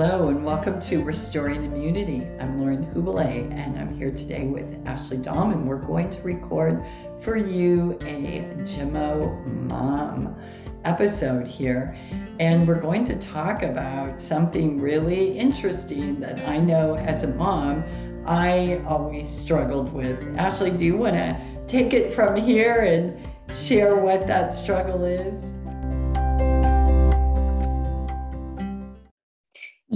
Hello, 0.00 0.28
and 0.28 0.44
welcome 0.44 0.78
to 0.82 1.02
Restoring 1.02 1.64
Immunity. 1.64 2.24
I'm 2.38 2.60
Lauren 2.60 2.86
Hubele, 2.94 3.52
and 3.52 3.76
I'm 3.76 3.98
here 3.98 4.12
today 4.12 4.46
with 4.46 4.64
Ashley 4.86 5.16
Dahm, 5.16 5.52
and 5.52 5.66
we're 5.66 5.84
going 5.84 6.08
to 6.10 6.22
record 6.22 6.84
for 7.20 7.34
you 7.34 7.98
a 8.02 8.46
Gemmo 8.58 9.44
Mom 9.68 10.36
episode 10.84 11.48
here. 11.48 11.96
And 12.38 12.68
we're 12.68 12.80
going 12.80 13.06
to 13.06 13.16
talk 13.16 13.64
about 13.64 14.20
something 14.20 14.80
really 14.80 15.36
interesting 15.36 16.20
that 16.20 16.46
I 16.46 16.58
know 16.58 16.94
as 16.94 17.24
a 17.24 17.34
mom 17.34 17.82
I 18.24 18.80
always 18.86 19.28
struggled 19.28 19.92
with. 19.92 20.22
Ashley, 20.36 20.70
do 20.70 20.84
you 20.84 20.96
want 20.96 21.16
to 21.16 21.36
take 21.66 21.92
it 21.92 22.14
from 22.14 22.36
here 22.36 22.82
and 22.82 23.18
share 23.58 23.96
what 23.96 24.28
that 24.28 24.52
struggle 24.52 25.02
is? 25.02 25.52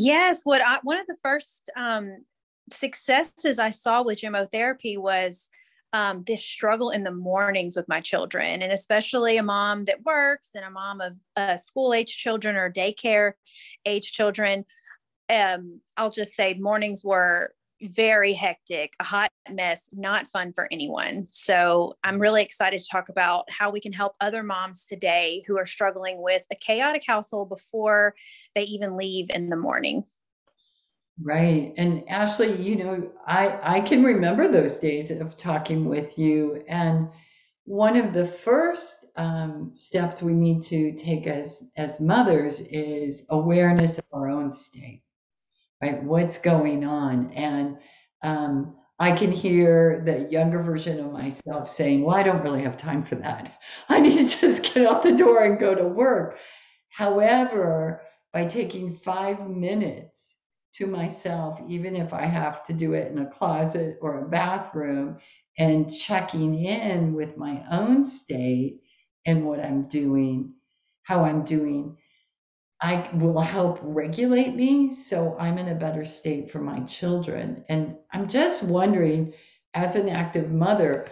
Yes, 0.05 0.41
what 0.45 0.61
I, 0.63 0.79
one 0.83 0.99
of 0.99 1.07
the 1.07 1.17
first 1.23 1.71
um, 1.77 2.25
successes 2.73 3.59
I 3.59 3.71
saw 3.71 4.03
with 4.03 4.21
gemmotherapy 4.21 4.99
was 4.99 5.49
um, 5.93 6.25
this 6.27 6.43
struggle 6.43 6.91
in 6.91 7.05
the 7.05 7.13
mornings 7.13 7.77
with 7.77 7.89
my 7.89 8.01
children, 8.01 8.63
and 8.63 8.73
especially 8.73 9.37
a 9.37 9.43
mom 9.43 9.85
that 9.85 10.03
works 10.05 10.51
and 10.55 10.65
a 10.65 10.71
mom 10.71 11.01
of 11.01 11.13
uh, 11.37 11.57
school 11.57 11.95
age 11.95 12.17
children 12.17 12.57
or 12.57 12.73
daycare 12.73 13.33
age 13.87 14.13
children. 14.13 14.65
Um, 15.31 15.81
I'll 15.97 16.11
just 16.11 16.35
say 16.35 16.55
mornings 16.59 17.03
were 17.05 17.55
very 17.83 18.33
hectic, 18.33 18.95
a 19.01 19.05
hot 19.05 19.31
mess, 19.51 19.89
not 19.93 20.29
fun 20.29 20.53
for 20.53 20.69
anyone. 20.71 21.27
So 21.33 21.95
I'm 22.05 22.21
really 22.21 22.43
excited 22.43 22.81
to 22.81 22.89
talk 22.89 23.09
about 23.09 23.45
how 23.51 23.71
we 23.71 23.81
can 23.81 23.93
help 23.93 24.15
other 24.21 24.43
moms 24.43 24.85
today 24.85 25.43
who 25.47 25.59
are 25.59 25.67
struggling 25.67 26.23
with 26.23 26.43
a 26.53 26.57
chaotic 26.57 27.03
household 27.07 27.49
before 27.49 28.15
they 28.55 28.63
even 28.63 28.97
leave 28.97 29.31
in 29.31 29.49
the 29.49 29.57
morning. 29.57 30.05
Right. 31.21 31.75
And 31.77 32.05
Ashley, 32.09 32.55
you 32.55 32.77
know, 32.77 33.11
I 33.27 33.59
I 33.63 33.81
can 33.81 34.03
remember 34.03 34.49
those 34.49 34.79
days 34.79 35.11
of 35.11 35.37
talking 35.37 35.85
with 35.85 36.19
you 36.19 36.65
and 36.69 37.09
one 37.65 37.97
of 37.97 38.13
the 38.13 38.27
first 38.27 39.05
um, 39.17 39.71
steps 39.73 40.23
we 40.23 40.35
need 40.35 40.63
to 40.63 40.93
take 40.95 41.27
as 41.27 41.65
as 41.77 42.01
mothers 42.01 42.61
is 42.61 43.27
awareness 43.31 43.99
of 43.99 44.05
our 44.13 44.29
own 44.29 44.53
state 44.53 45.03
right? 45.83 46.03
What's 46.03 46.39
going 46.39 46.85
on? 46.85 47.33
And 47.33 47.79
um, 48.23 48.77
I 48.99 49.13
can 49.13 49.33
hear 49.33 50.03
the 50.07 50.31
younger 50.31 50.63
version 50.63 51.01
of 51.01 51.13
myself 51.13 51.69
saying, 51.69 52.05
Well, 52.05 52.17
I 52.17 52.23
don't 52.23 52.43
really 52.43 52.63
have 52.63 52.77
time 52.77 53.05
for 53.05 53.17
that. 53.17 53.61
I 53.89 54.01
need 54.01 54.29
to 54.29 54.39
just 54.41 54.63
get 54.63 54.87
out 54.87 55.03
the 55.03 55.13
door 55.13 55.43
and 55.45 55.59
go 55.59 55.75
to 55.75 55.85
work. 55.85 56.39
However, 56.91 58.03
by 58.33 58.47
taking 58.47 58.97
five 58.97 59.49
minutes 59.49 60.37
to 60.75 60.87
myself, 60.87 61.61
even 61.69 61.97
if 61.97 62.15
I 62.15 62.23
have 62.23 62.65
to 62.65 62.73
do 62.73 62.95
it 62.95 63.11
in 63.11 63.19
a 63.19 63.31
closet 63.31 63.99
or 64.01 64.21
a 64.21 64.29
bathroom, 64.29 65.19
and 65.59 65.93
checking 65.93 66.55
in 66.65 67.13
with 67.13 67.37
my 67.37 67.63
own 67.71 68.05
state 68.05 68.81
and 69.27 69.45
what 69.45 69.61
I'm 69.61 69.89
doing, 69.89 70.55
how 71.03 71.25
I'm 71.25 71.45
doing, 71.45 71.99
I 72.83 73.09
will 73.15 73.41
help 73.41 73.79
regulate 73.81 74.57
me 74.57 74.93
so 74.93 75.37
I'm 75.39 75.57
in 75.57 75.69
a 75.69 75.75
better 75.75 76.05
state 76.05 76.51
for 76.51 76.59
my 76.59 76.81
children. 76.81 77.65
And 77.69 77.97
I'm 78.13 78.29
just 78.29 78.65
wondering, 78.65 79.35
as 79.73 79.95
an 79.95 80.09
active 80.09 80.51
mother, 80.51 81.07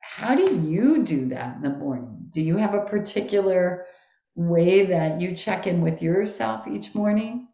how 0.00 0.36
do 0.36 0.54
you 0.60 1.02
do 1.02 1.26
that 1.30 1.56
in 1.56 1.62
the 1.62 1.70
morning? 1.70 2.28
Do 2.30 2.40
you 2.40 2.56
have 2.58 2.74
a 2.74 2.84
particular 2.84 3.86
way 4.36 4.86
that 4.86 5.20
you 5.20 5.34
check 5.34 5.66
in 5.66 5.80
with 5.80 6.00
yourself 6.00 6.68
each 6.68 6.94
morning? 6.94 7.48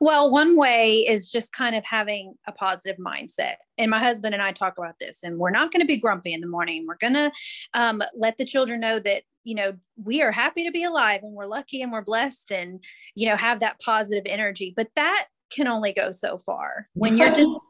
Well, 0.00 0.30
one 0.30 0.56
way 0.56 0.98
is 0.98 1.30
just 1.30 1.52
kind 1.52 1.74
of 1.74 1.84
having 1.84 2.34
a 2.46 2.52
positive 2.52 2.96
mindset. 2.98 3.54
And 3.78 3.90
my 3.90 3.98
husband 3.98 4.34
and 4.34 4.42
I 4.42 4.52
talk 4.52 4.78
about 4.78 4.98
this, 5.00 5.22
and 5.22 5.38
we're 5.38 5.50
not 5.50 5.72
going 5.72 5.80
to 5.80 5.86
be 5.86 5.96
grumpy 5.96 6.32
in 6.32 6.40
the 6.40 6.46
morning. 6.46 6.86
We're 6.86 6.96
going 6.96 7.14
to 7.14 7.32
um, 7.74 8.02
let 8.16 8.38
the 8.38 8.44
children 8.44 8.80
know 8.80 8.98
that, 8.98 9.22
you 9.44 9.54
know, 9.54 9.74
we 10.02 10.22
are 10.22 10.32
happy 10.32 10.64
to 10.64 10.70
be 10.70 10.84
alive 10.84 11.20
and 11.22 11.34
we're 11.34 11.46
lucky 11.46 11.82
and 11.82 11.92
we're 11.92 12.02
blessed 12.02 12.52
and, 12.52 12.82
you 13.14 13.28
know, 13.28 13.36
have 13.36 13.60
that 13.60 13.80
positive 13.80 14.24
energy. 14.26 14.72
But 14.76 14.88
that 14.96 15.26
can 15.50 15.68
only 15.68 15.92
go 15.92 16.12
so 16.12 16.38
far 16.38 16.88
when 16.94 17.16
you're 17.16 17.34
just, 17.34 17.60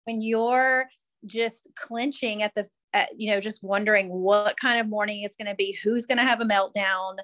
when 0.04 0.22
you're 0.22 0.86
just 1.26 1.70
clenching 1.76 2.42
at 2.42 2.54
the, 2.54 2.68
at, 2.94 3.08
you 3.16 3.30
know, 3.30 3.40
just 3.40 3.62
wondering 3.62 4.08
what 4.08 4.56
kind 4.56 4.80
of 4.80 4.88
morning 4.88 5.22
it's 5.22 5.36
going 5.36 5.48
to 5.48 5.56
be, 5.56 5.76
who's 5.82 6.06
going 6.06 6.18
to 6.18 6.24
have 6.24 6.40
a 6.40 6.44
meltdown 6.44 7.16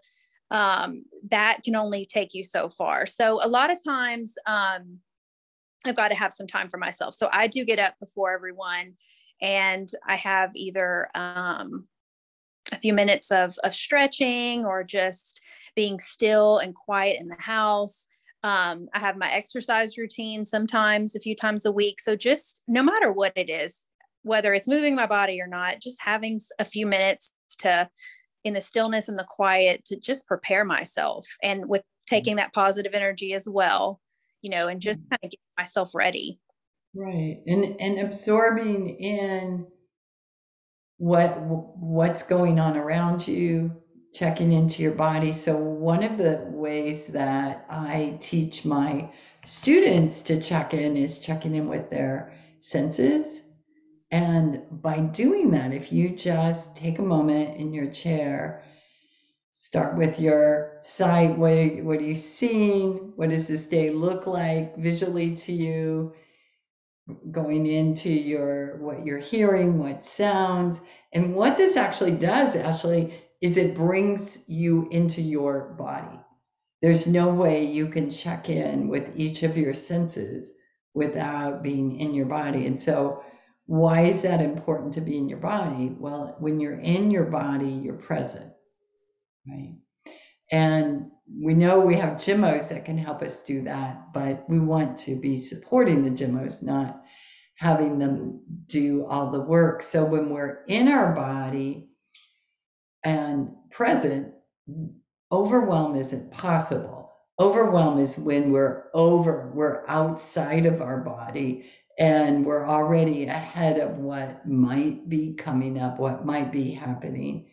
um, 0.54 1.04
that 1.30 1.58
can 1.64 1.74
only 1.74 2.06
take 2.06 2.32
you 2.32 2.44
so 2.44 2.70
far. 2.70 3.06
So 3.06 3.40
a 3.42 3.48
lot 3.48 3.72
of 3.72 3.82
times 3.82 4.34
um, 4.46 5.00
I've 5.84 5.96
got 5.96 6.08
to 6.08 6.14
have 6.14 6.32
some 6.32 6.46
time 6.46 6.68
for 6.68 6.78
myself. 6.78 7.16
So 7.16 7.28
I 7.32 7.48
do 7.48 7.64
get 7.64 7.80
up 7.80 7.94
before 7.98 8.32
everyone 8.32 8.94
and 9.42 9.88
I 10.06 10.14
have 10.14 10.52
either 10.54 11.08
um, 11.16 11.88
a 12.70 12.78
few 12.78 12.94
minutes 12.94 13.32
of, 13.32 13.58
of 13.64 13.74
stretching 13.74 14.64
or 14.64 14.84
just 14.84 15.40
being 15.74 15.98
still 15.98 16.58
and 16.58 16.72
quiet 16.72 17.16
in 17.20 17.26
the 17.26 17.40
house. 17.40 18.06
Um, 18.44 18.86
I 18.94 19.00
have 19.00 19.16
my 19.16 19.32
exercise 19.32 19.98
routine 19.98 20.44
sometimes 20.44 21.16
a 21.16 21.20
few 21.20 21.34
times 21.34 21.66
a 21.66 21.72
week. 21.72 21.98
So 21.98 22.14
just 22.14 22.62
no 22.68 22.82
matter 22.84 23.10
what 23.10 23.32
it 23.34 23.50
is, 23.50 23.88
whether 24.22 24.54
it's 24.54 24.68
moving 24.68 24.94
my 24.94 25.06
body 25.06 25.40
or 25.40 25.48
not, 25.48 25.80
just 25.80 26.00
having 26.00 26.38
a 26.60 26.64
few 26.64 26.86
minutes 26.86 27.34
to 27.58 27.88
in 28.44 28.54
the 28.54 28.60
stillness 28.60 29.08
and 29.08 29.18
the 29.18 29.26
quiet 29.28 29.84
to 29.86 29.98
just 29.98 30.26
prepare 30.26 30.64
myself 30.64 31.26
and 31.42 31.68
with 31.68 31.80
mm-hmm. 31.80 32.14
taking 32.14 32.36
that 32.36 32.52
positive 32.52 32.94
energy 32.94 33.32
as 33.32 33.48
well 33.48 34.00
you 34.42 34.50
know 34.50 34.68
and 34.68 34.80
just 34.80 35.00
kind 35.10 35.18
of 35.24 35.30
get 35.30 35.40
myself 35.58 35.90
ready 35.94 36.38
right 36.94 37.40
and 37.46 37.80
and 37.80 37.98
absorbing 37.98 38.90
in 38.90 39.66
what 40.98 41.40
what's 41.40 42.22
going 42.22 42.60
on 42.60 42.76
around 42.76 43.26
you 43.26 43.72
checking 44.12 44.52
into 44.52 44.82
your 44.82 44.92
body 44.92 45.32
so 45.32 45.56
one 45.56 46.04
of 46.04 46.18
the 46.18 46.44
ways 46.50 47.06
that 47.06 47.66
i 47.68 48.16
teach 48.20 48.64
my 48.64 49.10
students 49.44 50.22
to 50.22 50.40
check 50.40 50.72
in 50.72 50.96
is 50.96 51.18
checking 51.18 51.54
in 51.54 51.66
with 51.66 51.90
their 51.90 52.32
senses 52.60 53.42
and 54.14 54.62
by 54.70 55.00
doing 55.00 55.50
that, 55.50 55.74
if 55.74 55.90
you 55.90 56.10
just 56.10 56.76
take 56.76 57.00
a 57.00 57.02
moment 57.02 57.56
in 57.56 57.74
your 57.74 57.90
chair, 57.90 58.62
start 59.50 59.96
with 59.96 60.20
your 60.20 60.76
sight. 60.78 61.36
What, 61.36 61.82
what 61.82 61.98
are 61.98 62.02
you 62.02 62.14
seeing? 62.14 63.12
What 63.16 63.30
does 63.30 63.48
this 63.48 63.66
day 63.66 63.90
look 63.90 64.28
like 64.28 64.76
visually 64.76 65.34
to 65.34 65.52
you? 65.52 66.14
Going 67.32 67.66
into 67.66 68.08
your 68.08 68.76
what 68.76 69.04
you're 69.04 69.18
hearing, 69.18 69.80
what 69.80 70.04
sounds, 70.04 70.80
and 71.12 71.34
what 71.34 71.56
this 71.56 71.76
actually 71.76 72.12
does, 72.12 72.54
actually, 72.54 73.20
is 73.40 73.56
it 73.56 73.74
brings 73.74 74.38
you 74.46 74.86
into 74.92 75.22
your 75.22 75.74
body. 75.76 76.20
There's 76.82 77.08
no 77.08 77.30
way 77.30 77.64
you 77.64 77.88
can 77.88 78.10
check 78.10 78.48
in 78.48 78.86
with 78.86 79.10
each 79.16 79.42
of 79.42 79.58
your 79.58 79.74
senses 79.74 80.52
without 80.94 81.64
being 81.64 81.98
in 81.98 82.14
your 82.14 82.26
body. 82.26 82.66
And 82.66 82.80
so 82.80 83.24
why 83.66 84.02
is 84.02 84.22
that 84.22 84.40
important 84.40 84.94
to 84.94 85.00
be 85.00 85.16
in 85.16 85.28
your 85.28 85.38
body? 85.38 85.94
Well, 85.98 86.36
when 86.38 86.60
you're 86.60 86.78
in 86.78 87.10
your 87.10 87.24
body, 87.24 87.68
you're 87.68 87.94
present, 87.94 88.52
right? 89.48 89.74
And 90.52 91.10
we 91.40 91.54
know 91.54 91.80
we 91.80 91.96
have 91.96 92.14
Gemmos 92.18 92.68
that 92.68 92.84
can 92.84 92.98
help 92.98 93.22
us 93.22 93.42
do 93.42 93.62
that, 93.62 94.12
but 94.12 94.44
we 94.48 94.58
want 94.58 94.98
to 94.98 95.16
be 95.16 95.36
supporting 95.36 96.02
the 96.02 96.10
Gemmos, 96.10 96.62
not 96.62 97.02
having 97.56 97.98
them 97.98 98.40
do 98.66 99.06
all 99.06 99.30
the 99.30 99.40
work. 99.40 99.82
So 99.82 100.04
when 100.04 100.28
we're 100.28 100.64
in 100.66 100.88
our 100.88 101.14
body 101.14 101.88
and 103.02 103.50
present, 103.70 104.34
overwhelm 105.32 105.96
isn't 105.96 106.30
possible. 106.30 107.12
Overwhelm 107.38 107.98
is 107.98 108.18
when 108.18 108.52
we're 108.52 108.84
over, 108.92 109.50
we're 109.54 109.84
outside 109.88 110.66
of 110.66 110.82
our 110.82 111.00
body 111.00 111.64
and 111.98 112.44
we're 112.44 112.66
already 112.66 113.26
ahead 113.26 113.78
of 113.78 113.98
what 113.98 114.46
might 114.46 115.08
be 115.08 115.34
coming 115.34 115.78
up, 115.78 115.98
what 115.98 116.26
might 116.26 116.50
be 116.50 116.70
happening. 116.70 117.46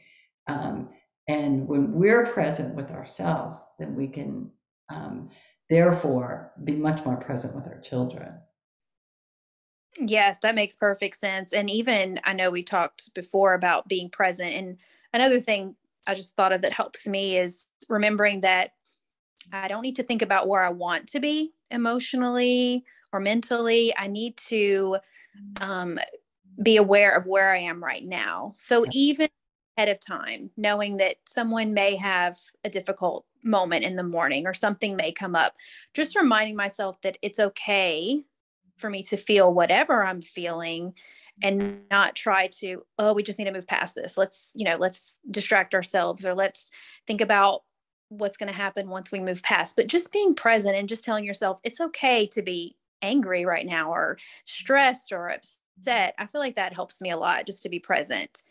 Um, 0.47 0.89
and 1.27 1.67
when 1.67 1.93
we're 1.93 2.27
present 2.27 2.75
with 2.75 2.89
ourselves, 2.91 3.67
then 3.77 3.95
we 3.95 4.07
can 4.07 4.49
um, 4.89 5.29
therefore 5.69 6.51
be 6.63 6.75
much 6.75 7.05
more 7.05 7.17
present 7.17 7.55
with 7.55 7.67
our 7.67 7.79
children. 7.79 8.33
Yes, 9.97 10.39
that 10.39 10.55
makes 10.55 10.75
perfect 10.75 11.17
sense. 11.17 11.53
And 11.53 11.69
even 11.69 12.19
I 12.23 12.33
know 12.33 12.49
we 12.49 12.63
talked 12.63 13.13
before 13.13 13.53
about 13.53 13.87
being 13.87 14.09
present. 14.09 14.53
And 14.53 14.77
another 15.13 15.39
thing 15.39 15.75
I 16.07 16.15
just 16.15 16.35
thought 16.35 16.53
of 16.53 16.61
that 16.63 16.73
helps 16.73 17.07
me 17.07 17.37
is 17.37 17.67
remembering 17.89 18.41
that 18.41 18.71
I 19.53 19.67
don't 19.67 19.81
need 19.81 19.97
to 19.97 20.03
think 20.03 20.21
about 20.21 20.47
where 20.47 20.63
I 20.63 20.69
want 20.69 21.07
to 21.09 21.19
be 21.19 21.53
emotionally 21.69 22.83
or 23.13 23.19
mentally. 23.19 23.93
I 23.97 24.07
need 24.07 24.37
to 24.37 24.97
um, 25.59 25.99
be 26.61 26.77
aware 26.77 27.15
of 27.15 27.25
where 27.25 27.51
I 27.51 27.57
am 27.57 27.83
right 27.83 28.03
now. 28.03 28.55
So 28.57 28.85
even 28.91 29.29
ahead 29.77 29.89
of 29.89 29.99
time, 29.99 30.49
knowing 30.57 30.97
that 30.97 31.15
someone 31.25 31.73
may 31.73 31.95
have 31.95 32.37
a 32.63 32.69
difficult 32.69 33.25
moment 33.43 33.85
in 33.85 33.95
the 33.95 34.03
morning 34.03 34.45
or 34.45 34.53
something 34.53 34.95
may 34.95 35.11
come 35.11 35.35
up 35.35 35.55
just 35.93 36.15
reminding 36.15 36.55
myself 36.55 36.99
that 37.01 37.17
it's 37.21 37.39
okay 37.39 38.21
for 38.77 38.89
me 38.89 39.03
to 39.03 39.17
feel 39.17 39.53
whatever 39.53 40.03
i'm 40.03 40.21
feeling 40.21 40.93
and 41.43 41.79
not 41.89 42.15
try 42.15 42.47
to 42.47 42.83
oh 42.99 43.13
we 43.13 43.23
just 43.23 43.39
need 43.39 43.45
to 43.45 43.51
move 43.51 43.67
past 43.67 43.95
this 43.95 44.17
let's 44.17 44.53
you 44.55 44.65
know 44.65 44.77
let's 44.77 45.19
distract 45.29 45.73
ourselves 45.73 46.25
or 46.25 46.33
let's 46.33 46.71
think 47.07 47.21
about 47.21 47.61
what's 48.09 48.37
going 48.37 48.51
to 48.51 48.55
happen 48.55 48.89
once 48.89 49.11
we 49.11 49.19
move 49.19 49.41
past 49.43 49.75
but 49.75 49.87
just 49.87 50.11
being 50.11 50.35
present 50.35 50.75
and 50.75 50.89
just 50.89 51.03
telling 51.03 51.23
yourself 51.23 51.59
it's 51.63 51.81
okay 51.81 52.27
to 52.27 52.41
be 52.41 52.75
angry 53.01 53.45
right 53.45 53.65
now 53.65 53.91
or 53.91 54.17
stressed 54.45 55.11
or 55.11 55.29
upset 55.29 56.13
i 56.19 56.25
feel 56.25 56.41
like 56.41 56.55
that 56.55 56.73
helps 56.73 57.01
me 57.01 57.11
a 57.11 57.17
lot 57.17 57.45
just 57.45 57.63
to 57.63 57.69
be 57.69 57.79
present 57.79 58.43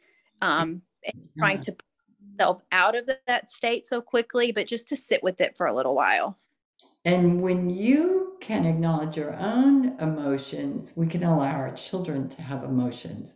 um 0.43 0.83
and 1.05 1.29
trying 1.39 1.61
to 1.61 1.75
self 2.39 2.63
out 2.73 2.95
of 2.95 3.09
that 3.27 3.49
state 3.49 3.87
so 3.87 4.01
quickly 4.01 4.53
but 4.53 4.67
just 4.67 4.89
to 4.89 4.97
sit 4.97 5.23
with 5.23 5.41
it 5.41 5.57
for 5.57 5.67
a 5.67 5.75
little 5.75 5.95
while 5.95 6.37
and 7.05 7.41
when 7.41 7.71
you 7.71 8.37
can 8.41 8.67
acknowledge 8.67 9.17
your 9.17 9.35
own 9.35 9.99
emotions, 10.01 10.93
we 10.97 11.07
can 11.07 11.25
allow 11.25 11.51
our 11.51 11.73
children 11.73 12.29
to 12.31 12.43
have 12.43 12.65
emotions. 12.65 13.35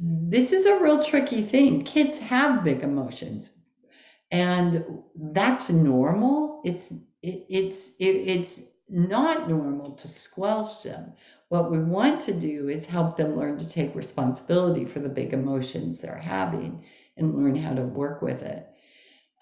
This 0.00 0.52
is 0.52 0.66
a 0.66 0.78
real 0.78 1.02
tricky 1.02 1.42
thing. 1.42 1.82
Kids 1.82 2.18
have 2.18 2.64
big 2.64 2.82
emotions, 2.82 3.50
and 4.30 4.84
that's 5.16 5.70
normal. 5.70 6.62
It's 6.64 6.92
it, 7.22 7.46
it's 7.48 7.88
it, 7.98 8.04
it's 8.04 8.62
not 8.88 9.48
normal 9.48 9.92
to 9.92 10.08
squelch 10.08 10.82
them. 10.82 11.12
What 11.48 11.70
we 11.70 11.78
want 11.78 12.20
to 12.22 12.32
do 12.32 12.68
is 12.68 12.86
help 12.86 13.16
them 13.16 13.36
learn 13.36 13.58
to 13.58 13.68
take 13.68 13.94
responsibility 13.94 14.84
for 14.84 15.00
the 15.00 15.08
big 15.08 15.32
emotions 15.32 16.00
they're 16.00 16.16
having 16.16 16.84
and 17.16 17.36
learn 17.36 17.56
how 17.56 17.74
to 17.74 17.82
work 17.82 18.22
with 18.22 18.42
it. 18.42 18.66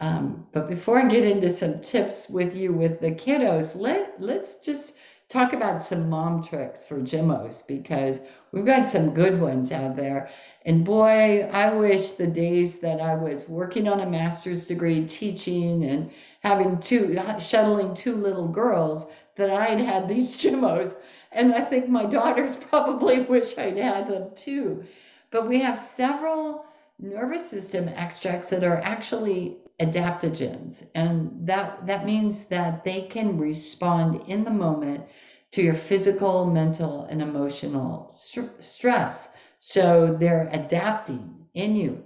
Um, 0.01 0.47
but 0.53 0.69
before 0.69 0.99
I 0.99 1.09
get 1.09 1.25
into 1.25 1.55
some 1.55 1.81
tips 1.81 2.29
with 2.29 2.57
you 2.57 2.73
with 2.73 3.01
the 3.01 3.13
kiddos, 3.13 3.77
let 3.77 4.21
let's 4.21 4.57
just 4.57 4.95
talk 5.29 5.53
about 5.53 5.83
some 5.83 6.09
mom 6.09 6.43
tricks 6.43 6.85
for 6.85 7.01
Gemmos 7.01 7.67
because 7.67 8.21
we've 8.53 8.65
got 8.65 8.89
some 8.89 9.15
good 9.15 9.41
ones 9.41 9.73
out 9.73 9.97
there. 9.97 10.29
And 10.65 10.85
boy, 10.85 11.49
I 11.53 11.73
wish 11.75 12.13
the 12.13 12.27
days 12.27 12.79
that 12.81 13.01
I 13.01 13.15
was 13.15 13.49
working 13.49 13.89
on 13.89 14.01
a 14.01 14.07
master's 14.07 14.67
degree, 14.67 15.07
teaching 15.07 15.85
and 15.85 16.11
having 16.41 16.79
two 16.79 17.19
shuttling 17.39 17.95
two 17.95 18.15
little 18.17 18.49
girls 18.49 19.07
that 19.37 19.51
I'd 19.51 19.81
had 19.81 20.09
these 20.09 20.37
Gemmos. 20.41 20.97
And 21.33 21.55
I 21.55 21.63
think 21.63 21.89
my 21.89 22.07
daughters 22.07 22.57
probably 22.71 23.21
wish 23.21 23.59
I'd 23.59 23.77
had 23.77 24.09
them 24.09 24.31
too. 24.37 24.85
But 25.31 25.49
we 25.49 25.59
have 25.61 25.79
several 25.97 26.67
nervous 27.01 27.49
system 27.49 27.89
extracts 27.89 28.51
that 28.51 28.63
are 28.63 28.79
actually 28.79 29.57
adaptogens. 29.81 30.87
And 30.95 31.47
that, 31.47 31.87
that 31.87 32.07
means 32.07 32.45
that 32.45 32.85
they 32.85 33.03
can 33.03 33.39
respond 33.39 34.23
in 34.29 34.45
the 34.45 34.51
moment 34.51 35.05
to 35.53 35.63
your 35.63 35.75
physical, 35.75 36.47
mental, 36.47 37.05
and 37.05 37.23
emotional 37.23 38.11
st- 38.11 38.63
stress. 38.63 39.31
So 39.61 40.17
they're 40.19 40.49
adapting 40.53 41.47
in 41.55 41.77
you. 41.77 42.05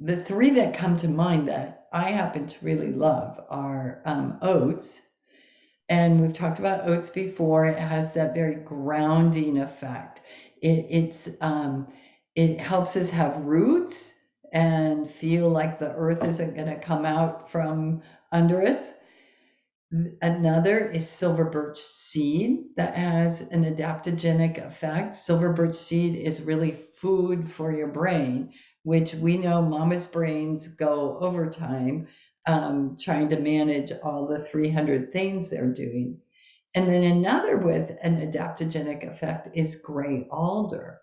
The 0.00 0.16
three 0.16 0.50
that 0.50 0.74
come 0.74 0.96
to 0.98 1.08
mind 1.08 1.48
that 1.48 1.86
I 1.92 2.10
happen 2.10 2.46
to 2.46 2.64
really 2.64 2.92
love 2.92 3.40
are 3.48 4.02
um, 4.04 4.38
oats. 4.42 5.02
And 5.88 6.20
we've 6.20 6.32
talked 6.32 6.58
about 6.58 6.88
oats 6.88 7.10
before. 7.10 7.66
It 7.66 7.78
has 7.78 8.14
that 8.14 8.34
very 8.34 8.54
grounding 8.54 9.58
effect. 9.58 10.22
It, 10.62 10.86
it's 10.88 11.30
um, 11.40 11.88
it 12.34 12.58
helps 12.60 12.96
us 12.96 13.10
have 13.10 13.36
roots 13.44 14.14
and 14.52 15.10
feel 15.10 15.48
like 15.48 15.78
the 15.78 15.92
earth 15.94 16.24
isn't 16.24 16.54
going 16.54 16.68
to 16.68 16.78
come 16.78 17.04
out 17.04 17.50
from 17.50 18.02
under 18.30 18.62
us. 18.62 18.92
Another 20.22 20.90
is 20.90 21.08
silver 21.08 21.44
birch 21.44 21.78
seed 21.78 22.64
that 22.76 22.94
has 22.94 23.42
an 23.42 23.64
adaptogenic 23.64 24.58
effect. 24.58 25.16
Silver 25.16 25.52
birch 25.52 25.76
seed 25.76 26.16
is 26.16 26.42
really 26.42 26.72
food 26.96 27.50
for 27.50 27.72
your 27.72 27.88
brain, 27.88 28.52
which 28.84 29.14
we 29.14 29.36
know 29.36 29.62
mama's 29.62 30.06
brains 30.06 30.68
go 30.68 31.18
overtime 31.20 32.06
um, 32.46 32.96
trying 33.00 33.28
to 33.30 33.38
manage 33.38 33.92
all 34.02 34.26
the 34.26 34.44
300 34.44 35.12
things 35.12 35.48
they're 35.48 35.72
doing. 35.72 36.18
And 36.74 36.88
then 36.88 37.02
another 37.02 37.58
with 37.58 37.96
an 38.02 38.20
adaptogenic 38.20 39.06
effect 39.10 39.48
is 39.54 39.76
gray 39.76 40.26
alder. 40.30 41.00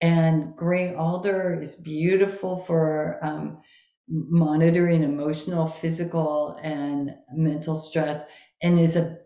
And 0.00 0.54
gray 0.56 0.94
alder 0.94 1.58
is 1.60 1.74
beautiful 1.74 2.56
for 2.58 3.18
um, 3.22 3.60
monitoring 4.08 5.02
emotional, 5.02 5.66
physical, 5.66 6.58
and 6.62 7.14
mental 7.32 7.76
stress, 7.76 8.24
and 8.62 8.78
is 8.78 8.96
a 8.96 9.18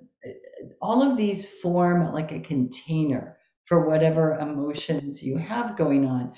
all 0.80 1.02
of 1.02 1.16
these 1.16 1.46
form 1.46 2.12
like 2.12 2.32
a 2.32 2.40
container 2.40 3.36
for 3.64 3.86
whatever 3.86 4.34
emotions 4.38 5.22
you 5.22 5.36
have 5.36 5.76
going 5.76 6.06
on. 6.06 6.32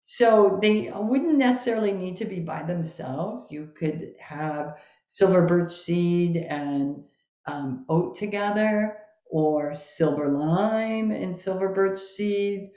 So 0.00 0.58
they 0.62 0.90
wouldn't 0.94 1.38
necessarily 1.38 1.92
need 1.92 2.16
to 2.18 2.24
be 2.24 2.40
by 2.40 2.62
themselves. 2.64 3.46
You 3.50 3.70
could 3.78 4.14
have 4.20 4.78
silver 5.06 5.42
birch 5.46 5.72
seed 5.72 6.36
and 6.36 7.04
um, 7.46 7.84
oat 7.88 8.16
together, 8.16 8.98
or 9.30 9.72
silver 9.74 10.28
lime 10.28 11.10
and 11.10 11.36
silver 11.36 11.68
birch 11.70 11.98
seed, 11.98 12.70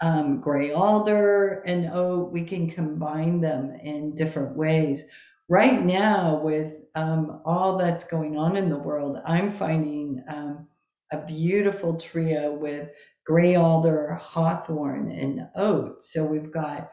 um, 0.00 0.40
gray 0.40 0.72
alder 0.72 1.62
and 1.66 1.90
oat, 1.92 2.32
we 2.32 2.42
can 2.42 2.70
combine 2.70 3.40
them 3.40 3.72
in 3.82 4.14
different 4.14 4.56
ways. 4.56 5.04
Right 5.48 5.82
now, 5.84 6.40
with 6.42 6.80
um, 6.94 7.42
all 7.44 7.76
that's 7.76 8.04
going 8.04 8.38
on 8.38 8.56
in 8.56 8.68
the 8.70 8.78
world, 8.78 9.20
I'm 9.26 9.50
finding 9.52 10.22
um, 10.28 10.68
a 11.12 11.18
beautiful 11.18 11.96
trio 11.96 12.54
with 12.54 12.88
gray 13.26 13.56
alder, 13.56 14.14
hawthorn, 14.14 15.10
and 15.10 15.48
oat. 15.56 16.02
So 16.02 16.24
we've 16.24 16.52
got 16.52 16.92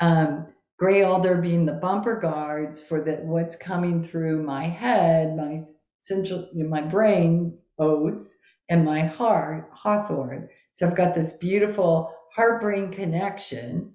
um, 0.00 0.46
gray 0.78 1.02
alder 1.02 1.36
being 1.36 1.66
the 1.66 1.74
bumper 1.74 2.18
guards 2.18 2.80
for 2.80 3.00
the 3.00 3.16
what's 3.16 3.56
coming 3.56 4.02
through 4.02 4.42
my 4.42 4.64
head, 4.64 5.36
my 5.36 5.62
central, 5.98 6.48
my 6.54 6.80
brain, 6.80 7.58
oats, 7.78 8.36
and 8.70 8.84
my 8.84 9.00
heart, 9.00 9.68
hawthorn. 9.72 10.48
So 10.72 10.86
I've 10.86 10.96
got 10.96 11.14
this 11.14 11.34
beautiful 11.34 12.14
heart 12.40 12.62
brain 12.62 12.90
connection 12.90 13.92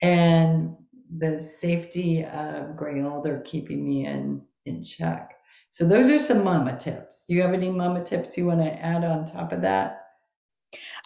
and 0.00 0.76
the 1.18 1.40
safety 1.40 2.24
of 2.24 2.76
gray 2.76 3.02
alder 3.02 3.42
keeping 3.44 3.84
me 3.84 4.06
in 4.06 4.40
in 4.64 4.84
check. 4.84 5.34
So 5.72 5.84
those 5.84 6.08
are 6.08 6.20
some 6.20 6.44
mama 6.44 6.78
tips. 6.78 7.24
Do 7.26 7.34
you 7.34 7.42
have 7.42 7.52
any 7.52 7.70
mama 7.70 8.04
tips 8.04 8.38
you 8.38 8.46
want 8.46 8.60
to 8.60 8.72
add 8.72 9.02
on 9.02 9.26
top 9.26 9.50
of 9.50 9.60
that? 9.62 10.04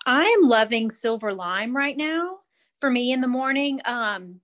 I 0.04 0.24
am 0.24 0.46
loving 0.46 0.90
silver 0.90 1.32
lime 1.32 1.74
right 1.74 1.96
now 1.96 2.40
for 2.80 2.90
me 2.90 3.12
in 3.12 3.22
the 3.22 3.28
morning. 3.28 3.80
Um, 3.86 4.42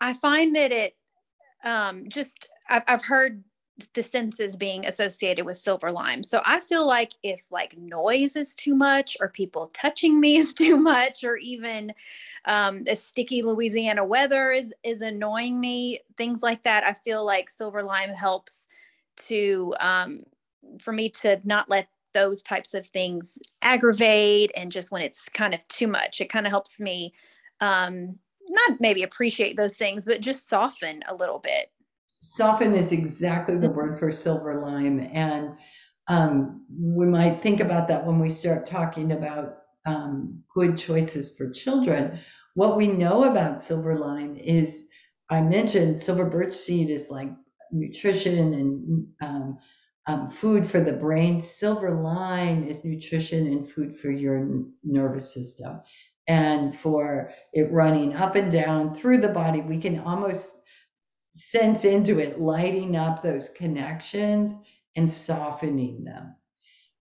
I 0.00 0.14
find 0.14 0.56
that 0.56 0.72
it 0.72 0.96
um, 1.64 2.08
just 2.08 2.48
I've, 2.68 2.82
I've 2.88 3.04
heard 3.04 3.44
the 3.92 4.02
senses 4.02 4.56
being 4.56 4.86
associated 4.86 5.44
with 5.44 5.56
silver 5.56 5.92
lime. 5.92 6.22
So 6.22 6.40
I 6.44 6.60
feel 6.60 6.86
like 6.86 7.12
if 7.22 7.46
like 7.50 7.76
noise 7.76 8.34
is 8.34 8.54
too 8.54 8.74
much 8.74 9.16
or 9.20 9.28
people 9.28 9.70
touching 9.74 10.18
me 10.18 10.36
is 10.38 10.54
too 10.54 10.80
much 10.80 11.24
or 11.24 11.36
even 11.36 11.92
um, 12.46 12.84
the 12.84 12.96
sticky 12.96 13.42
Louisiana 13.42 14.04
weather 14.04 14.50
is 14.50 14.72
is 14.82 15.02
annoying 15.02 15.60
me, 15.60 16.00
things 16.16 16.42
like 16.42 16.62
that, 16.62 16.84
I 16.84 16.94
feel 16.94 17.24
like 17.24 17.50
silver 17.50 17.82
lime 17.82 18.10
helps 18.10 18.66
to 19.26 19.74
um, 19.80 20.20
for 20.80 20.92
me 20.92 21.08
to 21.08 21.40
not 21.44 21.68
let 21.68 21.88
those 22.14 22.42
types 22.42 22.72
of 22.72 22.86
things 22.86 23.38
aggravate 23.60 24.50
and 24.56 24.72
just 24.72 24.90
when 24.90 25.02
it's 25.02 25.28
kind 25.28 25.52
of 25.52 25.68
too 25.68 25.86
much, 25.86 26.20
it 26.22 26.30
kind 26.30 26.46
of 26.46 26.50
helps 26.50 26.80
me 26.80 27.12
um, 27.60 28.18
not 28.48 28.80
maybe 28.80 29.02
appreciate 29.02 29.56
those 29.56 29.76
things, 29.76 30.06
but 30.06 30.22
just 30.22 30.48
soften 30.48 31.02
a 31.08 31.14
little 31.14 31.38
bit 31.38 31.66
Soften 32.20 32.74
is 32.74 32.92
exactly 32.92 33.58
the 33.58 33.70
word 33.70 33.98
for 33.98 34.10
silver 34.12 34.54
lime. 34.54 35.00
And 35.12 35.54
um, 36.08 36.64
we 36.80 37.06
might 37.06 37.40
think 37.40 37.60
about 37.60 37.88
that 37.88 38.06
when 38.06 38.18
we 38.18 38.30
start 38.30 38.66
talking 38.66 39.12
about 39.12 39.58
um, 39.86 40.42
good 40.54 40.78
choices 40.78 41.34
for 41.36 41.50
children. 41.50 42.18
What 42.54 42.76
we 42.76 42.88
know 42.88 43.24
about 43.24 43.62
silver 43.62 43.94
lime 43.96 44.36
is 44.36 44.86
I 45.30 45.42
mentioned 45.42 46.00
silver 46.00 46.24
birch 46.26 46.54
seed 46.54 46.90
is 46.90 47.10
like 47.10 47.30
nutrition 47.72 48.54
and 48.54 49.06
um, 49.20 49.58
um, 50.06 50.30
food 50.30 50.66
for 50.66 50.80
the 50.80 50.92
brain. 50.92 51.40
Silver 51.40 51.90
lime 51.90 52.64
is 52.64 52.84
nutrition 52.84 53.46
and 53.48 53.68
food 53.68 53.96
for 53.96 54.10
your 54.10 54.48
nervous 54.84 55.32
system. 55.34 55.80
And 56.28 56.74
for 56.76 57.30
it 57.52 57.70
running 57.72 58.14
up 58.14 58.34
and 58.36 58.50
down 58.50 58.94
through 58.94 59.18
the 59.18 59.28
body, 59.28 59.60
we 59.60 59.78
can 59.78 60.00
almost 60.00 60.52
sense 61.36 61.84
into 61.84 62.18
it, 62.18 62.40
lighting 62.40 62.96
up 62.96 63.22
those 63.22 63.50
connections 63.50 64.54
and 64.96 65.10
softening 65.10 66.04
them. 66.04 66.34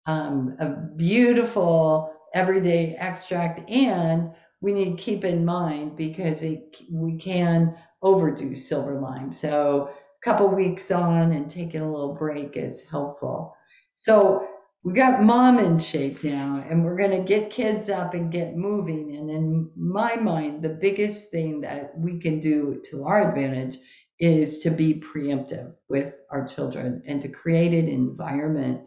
Um, 0.07 0.57
a 0.59 0.69
beautiful 0.97 2.13
everyday 2.35 2.97
extract, 2.97 3.69
and 3.71 4.33
we 4.61 4.73
need 4.73 4.97
to 4.97 5.03
keep 5.03 5.25
in 5.25 5.45
mind 5.45 5.97
because 5.97 6.43
it, 6.43 6.77
we 6.91 7.17
can 7.17 7.77
overdo 8.03 8.57
silver 8.57 8.99
lime. 8.99 9.33
So 9.33 9.91
a 9.91 10.25
couple 10.25 10.49
weeks 10.49 10.91
on 10.91 11.33
and 11.33 11.51
taking 11.51 11.81
a 11.81 11.91
little 11.91 12.15
break 12.15 12.57
is 12.57 12.83
helpful. 12.83 13.57
So 13.97 14.47
we 14.85 14.93
got 14.93 15.23
mom 15.23 15.59
in 15.59 15.79
shape 15.79 16.23
now 16.23 16.63
and 16.69 16.85
we're 16.85 16.97
going 16.97 17.11
to 17.11 17.23
get 17.23 17.51
kids 17.51 17.89
up 17.89 18.13
and 18.13 18.31
get 18.31 18.55
moving 18.55 19.17
and 19.17 19.31
in 19.31 19.71
my 19.75 20.15
mind 20.17 20.63
the 20.63 20.69
biggest 20.69 21.31
thing 21.31 21.63
that 21.63 21.97
we 21.97 22.19
can 22.19 22.39
do 22.39 22.83
to 22.91 23.05
our 23.05 23.31
advantage 23.31 23.79
is 24.21 24.59
to 24.61 24.71
be 24.71 24.95
preemptive 25.01 25.75
with 25.89 26.15
our 26.31 26.47
children 26.47 27.03
and 27.07 27.21
to 27.23 27.29
create 27.29 27.73
an 27.75 27.89
environment 27.89 28.83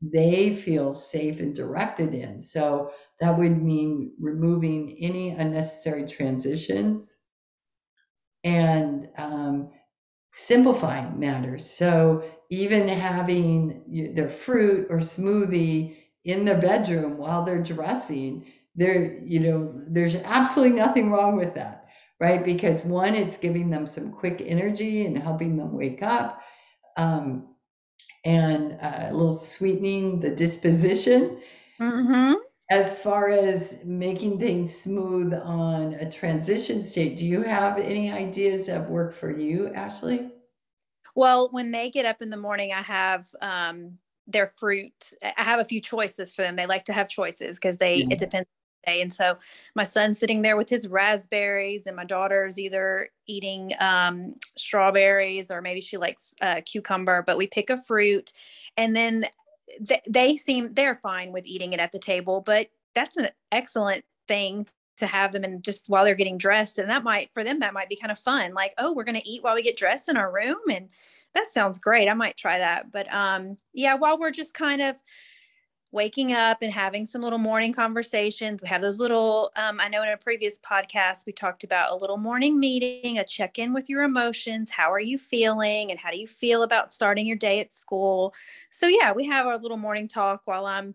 they 0.00 0.54
feel 0.54 0.94
safe 0.94 1.40
and 1.40 1.54
directed 1.56 2.14
in. 2.14 2.40
So 2.40 2.92
that 3.20 3.36
would 3.36 3.60
mean 3.60 4.12
removing 4.20 4.96
any 5.00 5.30
unnecessary 5.30 6.06
transitions 6.06 7.16
and 8.44 9.08
um, 9.16 9.70
simplifying 10.32 11.18
matters. 11.18 11.68
So 11.68 12.24
even 12.50 12.88
having 12.88 14.14
their 14.14 14.30
fruit 14.30 14.88
or 14.90 14.98
smoothie 14.98 15.96
in 16.24 16.44
their 16.44 16.60
bedroom 16.60 17.18
while 17.18 17.44
they're 17.44 17.62
dressing 17.62 18.46
there 18.76 19.18
you 19.24 19.40
know 19.40 19.74
there's 19.88 20.14
absolutely 20.16 20.76
nothing 20.76 21.10
wrong 21.10 21.36
with 21.36 21.54
that 21.54 21.77
right 22.20 22.44
because 22.44 22.84
one 22.84 23.14
it's 23.14 23.36
giving 23.36 23.70
them 23.70 23.86
some 23.86 24.12
quick 24.12 24.42
energy 24.44 25.06
and 25.06 25.18
helping 25.18 25.56
them 25.56 25.72
wake 25.72 26.02
up 26.02 26.42
um, 26.96 27.48
and 28.24 28.78
uh, 28.80 29.06
a 29.08 29.12
little 29.12 29.32
sweetening 29.32 30.20
the 30.20 30.30
disposition 30.30 31.40
mm-hmm. 31.80 32.34
as 32.70 32.94
far 32.94 33.30
as 33.30 33.76
making 33.84 34.38
things 34.38 34.76
smooth 34.76 35.32
on 35.34 35.94
a 35.94 36.10
transition 36.10 36.82
state 36.82 37.16
do 37.16 37.24
you 37.26 37.42
have 37.42 37.78
any 37.78 38.10
ideas 38.10 38.66
that 38.66 38.90
work 38.90 39.14
for 39.14 39.30
you 39.30 39.68
ashley 39.74 40.30
well, 41.18 41.48
when 41.50 41.72
they 41.72 41.90
get 41.90 42.06
up 42.06 42.22
in 42.22 42.30
the 42.30 42.36
morning, 42.36 42.72
I 42.72 42.80
have 42.80 43.26
um, 43.42 43.98
their 44.28 44.46
fruit. 44.46 45.12
I 45.20 45.42
have 45.42 45.58
a 45.58 45.64
few 45.64 45.80
choices 45.80 46.30
for 46.30 46.42
them. 46.42 46.54
They 46.54 46.66
like 46.66 46.84
to 46.84 46.92
have 46.92 47.08
choices 47.08 47.58
because 47.58 47.78
they 47.78 47.96
yeah. 47.96 48.06
it 48.10 48.20
depends. 48.20 48.48
And 48.88 49.12
so 49.12 49.38
my 49.74 49.84
son's 49.84 50.18
sitting 50.18 50.42
there 50.42 50.56
with 50.56 50.68
his 50.68 50.88
raspberries, 50.88 51.86
and 51.86 51.96
my 51.96 52.04
daughter's 52.04 52.58
either 52.58 53.08
eating 53.26 53.72
um, 53.80 54.34
strawberries 54.56 55.50
or 55.50 55.60
maybe 55.60 55.80
she 55.80 55.96
likes 55.96 56.34
uh, 56.40 56.60
cucumber. 56.64 57.22
But 57.26 57.38
we 57.38 57.46
pick 57.46 57.70
a 57.70 57.82
fruit, 57.82 58.32
and 58.76 58.96
then 58.96 59.26
th- 59.86 60.02
they 60.08 60.36
seem 60.36 60.74
they're 60.74 60.94
fine 60.94 61.32
with 61.32 61.46
eating 61.46 61.72
it 61.72 61.80
at 61.80 61.92
the 61.92 61.98
table. 61.98 62.40
But 62.40 62.68
that's 62.94 63.16
an 63.16 63.28
excellent 63.52 64.04
thing 64.26 64.66
to 64.98 65.06
have 65.06 65.32
them 65.32 65.44
and 65.44 65.62
just 65.62 65.88
while 65.88 66.04
they're 66.04 66.14
getting 66.14 66.38
dressed 66.38 66.78
and 66.78 66.90
that 66.90 67.04
might 67.04 67.30
for 67.32 67.44
them 67.44 67.60
that 67.60 67.72
might 67.72 67.88
be 67.88 67.96
kind 67.96 68.10
of 68.10 68.18
fun 68.18 68.52
like 68.52 68.74
oh 68.78 68.92
we're 68.92 69.04
going 69.04 69.18
to 69.18 69.28
eat 69.28 69.42
while 69.42 69.54
we 69.54 69.62
get 69.62 69.76
dressed 69.76 70.08
in 70.08 70.16
our 70.16 70.32
room 70.32 70.58
and 70.70 70.88
that 71.34 71.50
sounds 71.50 71.78
great 71.78 72.08
i 72.08 72.14
might 72.14 72.36
try 72.36 72.58
that 72.58 72.90
but 72.90 73.12
um 73.14 73.56
yeah 73.72 73.94
while 73.94 74.18
we're 74.18 74.30
just 74.30 74.54
kind 74.54 74.82
of 74.82 74.96
waking 75.90 76.32
up 76.32 76.58
and 76.60 76.72
having 76.72 77.06
some 77.06 77.22
little 77.22 77.38
morning 77.38 77.72
conversations. 77.72 78.62
We 78.62 78.68
have 78.68 78.82
those 78.82 79.00
little 79.00 79.50
um, 79.56 79.80
i 79.80 79.88
know 79.88 80.02
in 80.02 80.08
a 80.10 80.16
previous 80.16 80.58
podcast 80.58 81.26
we 81.26 81.32
talked 81.32 81.64
about 81.64 81.90
a 81.90 81.96
little 81.96 82.18
morning 82.18 82.60
meeting 82.60 83.18
a 83.18 83.24
check-in 83.24 83.72
with 83.72 83.88
your 83.88 84.02
emotions. 84.02 84.70
How 84.70 84.92
are 84.92 85.00
you 85.00 85.18
feeling? 85.18 85.90
And 85.90 85.98
how 85.98 86.10
do 86.10 86.18
you 86.18 86.26
feel 86.26 86.62
about 86.62 86.92
starting 86.92 87.26
your 87.26 87.36
day 87.36 87.60
at 87.60 87.72
school? 87.72 88.34
So 88.70 88.86
yeah 88.86 89.12
we 89.12 89.26
have 89.26 89.46
our 89.46 89.58
little 89.58 89.76
morning 89.76 90.08
talk 90.08 90.42
while 90.44 90.66
i'm 90.66 90.94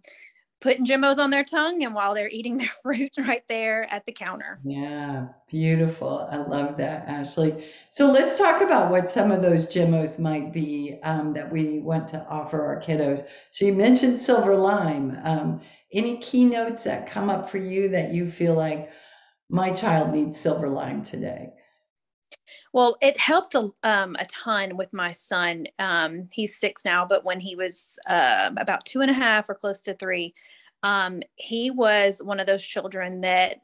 putting 0.64 0.86
Gemmos 0.86 1.18
on 1.18 1.30
their 1.30 1.44
tongue 1.44 1.84
and 1.84 1.94
while 1.94 2.16
they're 2.16 2.30
eating 2.30 2.58
their 2.58 2.70
fruit 2.82 3.12
right 3.18 3.46
there 3.50 3.86
at 3.94 4.06
the 4.06 4.12
counter. 4.12 4.60
Yeah, 4.64 5.28
beautiful. 5.50 6.28
I 6.32 6.38
love 6.38 6.78
that, 6.78 7.08
Ashley. 7.08 7.66
So 7.92 8.10
let's 8.10 8.38
talk 8.38 8.62
about 8.62 8.90
what 8.90 9.12
some 9.12 9.32
of 9.32 9.42
those 9.42 9.68
Gemmos 9.68 10.18
might 10.18 10.54
be 10.54 11.00
um, 11.04 11.34
that 11.34 11.52
we 11.52 11.80
want 11.80 12.08
to 12.10 12.26
offer 12.28 12.66
our 12.66 12.82
kiddos. 12.82 13.28
So 13.52 13.66
you 13.66 13.74
mentioned 13.74 14.20
silver 14.20 14.56
lime. 14.56 15.20
Um, 15.24 15.62
any 15.92 16.18
keynotes 16.18 16.86
that 16.86 17.12
come 17.12 17.30
up 17.30 17.50
for 17.50 17.58
you 17.58 17.90
that 17.90 18.14
you 18.14 18.32
feel 18.32 18.56
like 18.56 18.90
my 19.50 19.70
child 19.70 20.14
needs 20.14 20.40
silver 20.40 20.70
lime 20.70 21.04
today? 21.04 21.52
Well, 22.74 22.98
it 23.02 23.20
helped 23.20 23.56
a, 23.56 23.72
um, 23.84 24.16
a 24.20 24.26
ton 24.26 24.78
with 24.78 24.94
my 24.94 25.12
son. 25.12 25.68
Um, 25.80 26.30
he's 26.32 26.58
six 26.58 26.86
now, 26.86 27.06
but 27.06 27.24
when 27.24 27.40
he 27.40 27.56
was 27.56 28.00
uh, 28.08 28.52
about 28.58 28.86
two 28.86 29.02
and 29.02 29.12
a 29.12 29.16
half 29.16 29.50
or 29.50 29.56
close 29.56 29.82
to 29.82 29.94
three, 29.94 30.34
um, 30.84 31.22
he 31.36 31.72
was 31.72 32.22
one 32.24 32.40
of 32.40 32.48
those 32.48 32.64
children 32.64 33.22
that 33.22 33.62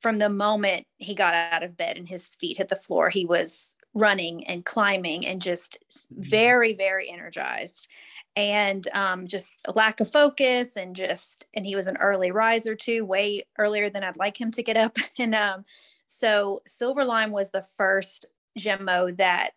from 0.00 0.16
the 0.16 0.30
moment 0.30 0.86
he 0.96 1.14
got 1.14 1.34
out 1.34 1.62
of 1.62 1.76
bed 1.76 1.98
and 1.98 2.08
his 2.08 2.34
feet 2.36 2.56
hit 2.56 2.68
the 2.68 2.76
floor, 2.76 3.10
he 3.10 3.26
was 3.26 3.76
running 3.92 4.46
and 4.46 4.64
climbing 4.64 5.26
and 5.26 5.42
just 5.42 5.78
mm-hmm. 5.90 6.22
very, 6.22 6.72
very 6.72 7.10
energized. 7.10 7.88
And 8.36 8.86
um, 8.94 9.26
just 9.26 9.52
a 9.66 9.72
lack 9.72 10.00
of 10.00 10.10
focus 10.10 10.76
and 10.76 10.96
just, 10.96 11.46
and 11.54 11.66
he 11.66 11.76
was 11.76 11.86
an 11.86 11.98
early 11.98 12.30
riser 12.30 12.74
too, 12.74 13.04
way 13.04 13.44
earlier 13.58 13.90
than 13.90 14.04
I'd 14.04 14.16
like 14.16 14.40
him 14.40 14.50
to 14.52 14.62
get 14.62 14.76
up. 14.76 14.96
And 15.18 15.34
um, 15.34 15.64
so 16.10 16.60
Silver 16.66 17.04
Lime 17.04 17.30
was 17.30 17.50
the 17.50 17.62
first 17.62 18.26
Gemmo 18.58 19.16
that 19.18 19.50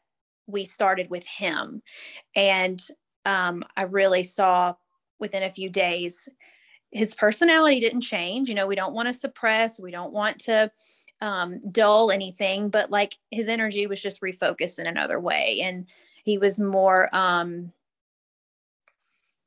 we 0.45 0.65
started 0.65 1.09
with 1.09 1.25
him. 1.25 1.81
And 2.35 2.79
um, 3.25 3.63
I 3.75 3.83
really 3.83 4.23
saw 4.23 4.75
within 5.19 5.41
a 5.41 5.49
few 5.49 5.67
days, 5.67 6.29
his 6.91 7.15
personality 7.15 7.79
didn't 7.79 8.01
change. 8.01 8.49
You 8.49 8.55
know, 8.55 8.67
we 8.67 8.75
don't 8.75 8.93
want 8.93 9.07
to 9.07 9.13
suppress, 9.13 9.79
we 9.79 9.89
don't 9.89 10.13
want 10.13 10.37
to 10.41 10.69
um, 11.21 11.59
dull 11.71 12.11
anything, 12.11 12.69
but 12.69 12.91
like 12.91 13.17
his 13.31 13.47
energy 13.47 13.87
was 13.87 13.99
just 13.99 14.21
refocused 14.21 14.77
in 14.77 14.85
another 14.85 15.19
way. 15.19 15.59
And 15.63 15.87
he 16.23 16.37
was 16.37 16.59
more, 16.59 17.09
um, 17.13 17.73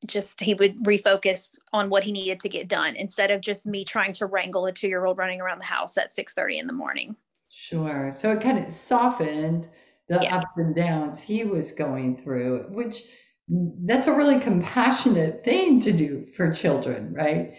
just 0.07 0.41
he 0.41 0.55
would 0.55 0.79
refocus 0.85 1.59
on 1.73 1.89
what 1.89 2.05
he 2.05 2.13
needed 2.13 2.41
to 2.41 2.49
get 2.49 2.69
done 2.69 2.97
instead 2.97 3.31
of 3.31 3.41
just 3.41 3.67
me 3.67 3.85
trying 3.85 4.13
to 4.13 4.27
wrangle 4.27 4.67
a 4.67 4.73
two-year-old 4.73 5.17
running 5.17 5.41
around 5.41 5.61
the 5.61 5.67
house 5.67 5.97
at 5.97 6.13
6 6.13 6.35
30 6.35 6.59
in 6.59 6.67
the 6.67 6.73
morning. 6.73 7.17
Sure. 7.49 8.13
So 8.13 8.33
it 8.33 8.43
kind 8.43 8.65
of 8.65 8.73
softened 8.73 9.69
the 10.09 10.21
yeah. 10.23 10.37
ups 10.37 10.57
and 10.57 10.75
downs 10.75 11.21
he 11.21 11.45
was 11.45 11.73
going 11.73 12.17
through 12.17 12.67
which 12.69 13.03
that's 13.49 14.07
a 14.07 14.13
really 14.13 14.41
compassionate 14.41 15.45
thing 15.45 15.81
to 15.81 15.93
do 15.93 16.27
for 16.37 16.53
children 16.53 17.13
right? 17.13 17.55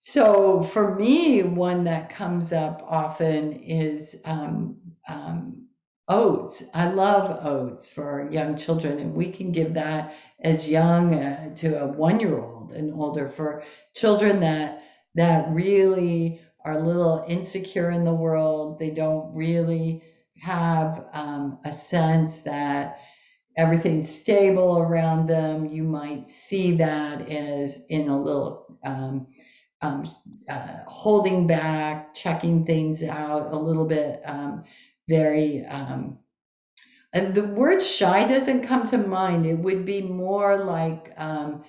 So 0.00 0.64
for 0.64 0.96
me 0.96 1.42
one 1.42 1.84
that 1.84 2.10
comes 2.10 2.52
up 2.52 2.84
often 2.88 3.52
is 3.62 4.16
um, 4.24 4.76
um, 5.08 5.61
oats. 6.12 6.62
I 6.74 6.88
love 6.88 7.46
oats 7.46 7.88
for 7.88 8.28
young 8.30 8.56
children, 8.56 8.98
and 8.98 9.14
we 9.14 9.30
can 9.30 9.50
give 9.50 9.74
that 9.74 10.14
as 10.40 10.68
young 10.68 11.14
uh, 11.14 11.54
to 11.56 11.82
a 11.82 11.86
one-year-old 11.86 12.72
and 12.72 12.92
older 12.92 13.28
for 13.28 13.64
children 13.94 14.40
that 14.40 14.82
that 15.14 15.50
really 15.50 16.40
are 16.64 16.74
a 16.74 16.86
little 16.90 17.24
insecure 17.28 17.90
in 17.90 18.04
the 18.04 18.14
world. 18.14 18.78
They 18.78 18.90
don't 18.90 19.34
really 19.34 20.02
have 20.40 21.06
um, 21.12 21.58
a 21.64 21.72
sense 21.72 22.40
that 22.42 22.98
everything's 23.56 24.14
stable 24.14 24.78
around 24.78 25.28
them. 25.28 25.66
You 25.66 25.82
might 25.84 26.28
see 26.28 26.76
that 26.76 27.28
as 27.28 27.84
in 27.88 28.08
a 28.08 28.20
little 28.20 28.78
um, 28.84 29.26
um, 29.82 30.08
uh, 30.48 30.78
holding 30.86 31.46
back, 31.46 32.14
checking 32.14 32.64
things 32.64 33.02
out 33.02 33.52
a 33.52 33.58
little 33.58 33.84
bit, 33.84 34.22
um, 34.24 34.64
very 35.08 35.64
um, 35.66 36.18
and 37.12 37.34
the 37.34 37.44
word 37.44 37.82
shy 37.82 38.26
doesn't 38.26 38.66
come 38.66 38.86
to 38.86 38.98
mind. 38.98 39.44
It 39.46 39.58
would 39.58 39.84
be 39.84 40.00
more 40.00 40.56
like 40.56 41.12
um, 41.18 41.64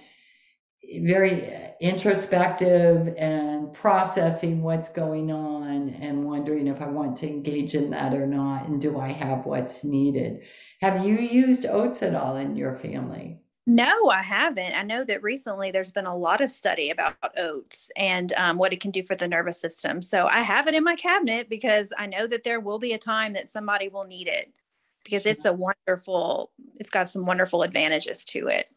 very 1.01 1.53
introspective 1.81 3.13
and 3.17 3.73
processing 3.73 4.61
what's 4.61 4.89
going 4.89 5.31
on 5.31 5.89
and 5.89 6.25
wondering 6.25 6.67
if 6.67 6.81
I 6.81 6.87
want 6.87 7.17
to 7.17 7.27
engage 7.27 7.75
in 7.75 7.89
that 7.91 8.13
or 8.13 8.25
not, 8.25 8.67
and 8.67 8.81
do 8.81 8.97
I 8.99 9.11
have 9.11 9.45
what's 9.45 9.83
needed. 9.83 10.43
Have 10.81 11.05
you 11.05 11.15
used 11.15 11.65
oats 11.65 12.01
at 12.03 12.15
all 12.15 12.37
in 12.37 12.55
your 12.55 12.77
family? 12.77 13.42
No, 13.65 14.09
I 14.09 14.21
haven't. 14.21 14.77
I 14.77 14.83
know 14.83 15.05
that 15.05 15.23
recently 15.23 15.71
there's 15.71 15.91
been 15.91 16.05
a 16.05 16.15
lot 16.15 16.41
of 16.41 16.51
study 16.51 16.89
about 16.89 17.15
oats 17.37 17.91
and 17.95 18.33
um, 18.33 18.57
what 18.57 18.73
it 18.73 18.81
can 18.81 18.91
do 18.91 19.03
for 19.03 19.15
the 19.15 19.27
nervous 19.27 19.59
system. 19.59 20.01
So 20.01 20.27
I 20.27 20.41
have 20.41 20.67
it 20.67 20.75
in 20.75 20.83
my 20.83 20.95
cabinet 20.95 21.47
because 21.49 21.93
I 21.97 22.07
know 22.07 22.27
that 22.27 22.43
there 22.43 22.59
will 22.59 22.79
be 22.79 22.91
a 22.91 22.97
time 22.97 23.33
that 23.33 23.47
somebody 23.47 23.87
will 23.87 24.03
need 24.03 24.27
it 24.27 24.51
because 25.03 25.25
it's 25.25 25.45
a 25.45 25.53
wonderful 25.53 26.51
it's 26.75 26.89
got 26.89 27.09
some 27.09 27.25
wonderful 27.25 27.63
advantages 27.63 28.25
to 28.25 28.47
it 28.47 28.69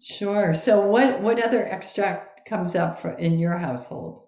sure 0.00 0.54
so 0.54 0.80
what 0.80 1.20
what 1.20 1.42
other 1.44 1.64
extract 1.66 2.48
comes 2.48 2.74
up 2.74 3.00
for, 3.00 3.10
in 3.12 3.38
your 3.38 3.56
household 3.56 4.22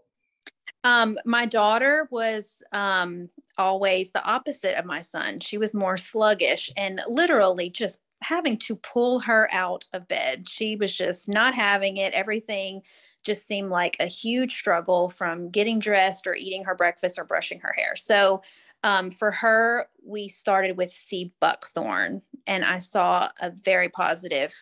um, 0.84 1.18
my 1.24 1.44
daughter 1.44 2.06
was 2.10 2.62
um, 2.72 3.28
always 3.58 4.12
the 4.12 4.24
opposite 4.24 4.78
of 4.78 4.84
my 4.84 5.00
son 5.00 5.40
she 5.40 5.58
was 5.58 5.74
more 5.74 5.96
sluggish 5.96 6.70
and 6.76 7.00
literally 7.08 7.70
just 7.70 8.00
having 8.22 8.56
to 8.56 8.76
pull 8.76 9.20
her 9.20 9.48
out 9.52 9.84
of 9.92 10.08
bed 10.08 10.48
she 10.48 10.76
was 10.76 10.96
just 10.96 11.28
not 11.28 11.54
having 11.54 11.96
it 11.96 12.12
everything 12.12 12.80
just 13.24 13.46
seemed 13.46 13.70
like 13.70 13.96
a 14.00 14.06
huge 14.06 14.54
struggle 14.54 15.10
from 15.10 15.50
getting 15.50 15.78
dressed 15.78 16.26
or 16.26 16.34
eating 16.34 16.64
her 16.64 16.74
breakfast 16.74 17.18
or 17.18 17.24
brushing 17.24 17.60
her 17.60 17.72
hair 17.76 17.94
so 17.96 18.42
um, 18.84 19.10
for 19.10 19.32
her, 19.32 19.88
we 20.04 20.28
started 20.28 20.76
with 20.76 20.92
sea 20.92 21.32
buckthorn, 21.40 22.22
and 22.46 22.64
I 22.64 22.78
saw 22.78 23.28
a 23.40 23.50
very 23.50 23.88
positive 23.88 24.54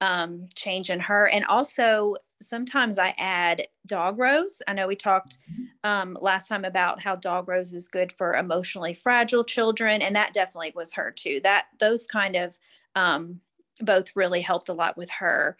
um, 0.00 0.48
change 0.54 0.90
in 0.90 1.00
her. 1.00 1.28
And 1.28 1.44
also, 1.46 2.16
sometimes 2.40 2.98
I 2.98 3.14
add 3.18 3.66
dog 3.86 4.18
rose. 4.18 4.60
I 4.68 4.74
know 4.74 4.86
we 4.86 4.96
talked 4.96 5.38
um, 5.84 6.18
last 6.20 6.48
time 6.48 6.64
about 6.64 7.02
how 7.02 7.16
dog 7.16 7.48
rose 7.48 7.72
is 7.72 7.88
good 7.88 8.12
for 8.12 8.34
emotionally 8.36 8.92
fragile 8.92 9.44
children, 9.44 10.02
and 10.02 10.14
that 10.16 10.34
definitely 10.34 10.72
was 10.74 10.92
her 10.92 11.10
too. 11.10 11.40
That 11.42 11.68
those 11.80 12.06
kind 12.06 12.36
of 12.36 12.58
um, 12.94 13.40
both 13.80 14.14
really 14.14 14.40
helped 14.40 14.68
a 14.68 14.74
lot 14.74 14.96
with 14.96 15.10
her 15.10 15.56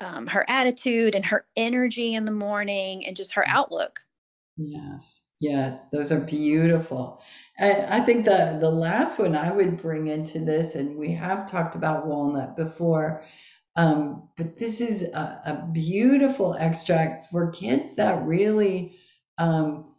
um, 0.00 0.26
her 0.28 0.44
attitude 0.48 1.14
and 1.14 1.24
her 1.26 1.44
energy 1.56 2.14
in 2.14 2.24
the 2.24 2.32
morning 2.32 3.04
and 3.04 3.16
just 3.16 3.34
her 3.34 3.46
outlook. 3.48 4.00
Yes, 4.56 5.22
yes, 5.40 5.84
those 5.92 6.12
are 6.12 6.20
beautiful. 6.20 7.20
And 7.58 7.86
I 7.86 8.00
think 8.00 8.24
the 8.24 8.58
the 8.60 8.70
last 8.70 9.18
one 9.18 9.34
I 9.34 9.52
would 9.52 9.82
bring 9.82 10.06
into 10.06 10.38
this, 10.38 10.74
and 10.74 10.96
we 10.96 11.12
have 11.14 11.50
talked 11.50 11.74
about 11.74 12.06
walnut 12.06 12.56
before, 12.56 13.24
um, 13.78 14.28
but 14.36 14.58
this 14.58 14.80
is 14.80 15.04
a, 15.04 15.40
a, 15.46 15.68
beautiful 15.72 16.54
extract 16.54 17.30
for 17.30 17.52
kids 17.52 17.94
that 17.94 18.24
really 18.24 18.96
um, 19.38 19.94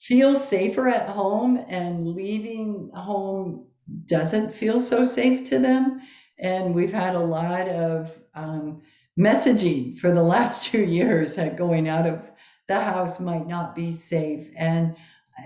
feel 0.00 0.34
safer 0.34 0.88
at 0.88 1.08
home 1.10 1.62
and 1.68 2.08
leaving 2.08 2.90
home 2.94 3.66
doesn't 4.06 4.54
feel 4.54 4.80
so 4.80 5.04
safe 5.04 5.48
to 5.50 5.58
them. 5.58 6.00
And 6.38 6.74
we've 6.74 6.92
had 6.92 7.14
a 7.14 7.20
lot 7.20 7.68
of 7.68 8.16
um, 8.34 8.82
messaging 9.18 9.98
for 9.98 10.10
the 10.10 10.22
last 10.34 10.64
two 10.64 10.84
years 10.84 11.36
that 11.36 11.56
going 11.56 11.88
out 11.88 12.06
of 12.06 12.22
the 12.68 12.80
house 12.80 13.18
might 13.18 13.46
not 13.46 13.74
be 13.74 13.94
safe. 13.94 14.48
And 14.56 14.96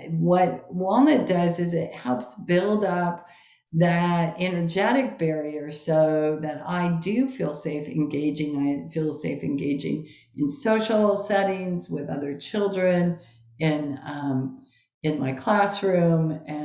what 0.09 0.73
Walnut 0.73 1.27
does 1.27 1.59
is 1.59 1.75
it 1.75 1.95
helps 1.95 2.35
build 2.35 2.85
up 2.85 3.27
that 3.75 4.37
energetic 4.39 5.19
barrier 5.19 5.71
so 5.71 6.39
that 6.43 6.63
I 6.67 6.99
do 7.03 7.29
feel 7.29 7.55
safe 7.55 7.89
engaging. 7.89 8.57
I 8.69 8.93
feel 8.93 9.13
safe 9.13 9.43
engaging 9.43 10.09
in 10.37 10.51
social 10.51 11.17
settings 11.17 11.89
with 11.89 12.09
other 12.11 12.37
children, 12.39 13.19
in 13.59 13.99
um, 14.05 14.65
in 15.03 15.19
my 15.19 15.33
classroom, 15.33 16.39
and 16.47 16.62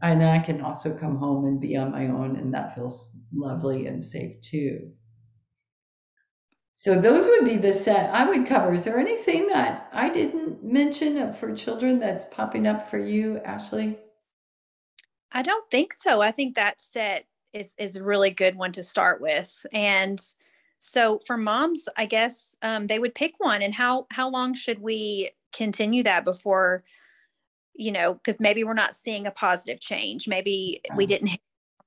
and 0.00 0.22
I 0.22 0.38
can 0.38 0.60
also 0.60 0.96
come 0.96 1.16
home 1.16 1.44
and 1.44 1.60
be 1.60 1.76
on 1.76 1.92
my 1.92 2.08
own, 2.08 2.36
and 2.36 2.54
that 2.54 2.74
feels 2.74 3.10
lovely 3.32 3.86
and 3.86 4.02
safe 4.02 4.40
too. 4.40 4.92
So 6.72 7.00
those 7.00 7.26
would 7.26 7.44
be 7.44 7.56
the 7.56 7.72
set 7.72 8.12
I 8.14 8.28
would 8.28 8.46
cover. 8.46 8.72
Is 8.72 8.84
there 8.84 8.98
anything 8.98 9.46
that 9.48 9.88
I 9.92 10.08
didn't 10.08 10.64
mention 10.64 11.32
for 11.34 11.54
children 11.54 11.98
that's 11.98 12.24
popping 12.24 12.66
up 12.66 12.90
for 12.90 12.98
you, 12.98 13.38
Ashley? 13.38 13.98
I 15.32 15.42
don't 15.42 15.70
think 15.70 15.92
so. 15.92 16.22
I 16.22 16.30
think 16.30 16.54
that 16.54 16.80
set 16.80 17.26
is 17.52 17.74
is 17.78 17.96
a 17.96 18.04
really 18.04 18.30
good 18.30 18.56
one 18.56 18.72
to 18.72 18.82
start 18.82 19.20
with. 19.20 19.66
And 19.72 20.20
so 20.78 21.20
for 21.26 21.36
moms, 21.36 21.88
I 21.96 22.06
guess 22.06 22.56
um, 22.62 22.86
they 22.86 22.98
would 22.98 23.14
pick 23.14 23.34
one. 23.38 23.62
And 23.62 23.74
how 23.74 24.06
how 24.10 24.30
long 24.30 24.54
should 24.54 24.80
we 24.80 25.30
continue 25.52 26.02
that 26.02 26.24
before, 26.24 26.82
you 27.74 27.92
know, 27.92 28.14
because 28.14 28.38
maybe 28.40 28.64
we're 28.64 28.74
not 28.74 28.96
seeing 28.96 29.26
a 29.26 29.30
positive 29.30 29.80
change. 29.80 30.28
Maybe 30.28 30.80
yeah. 30.84 30.94
we 30.96 31.06
didn't 31.06 31.28
hit 31.28 31.40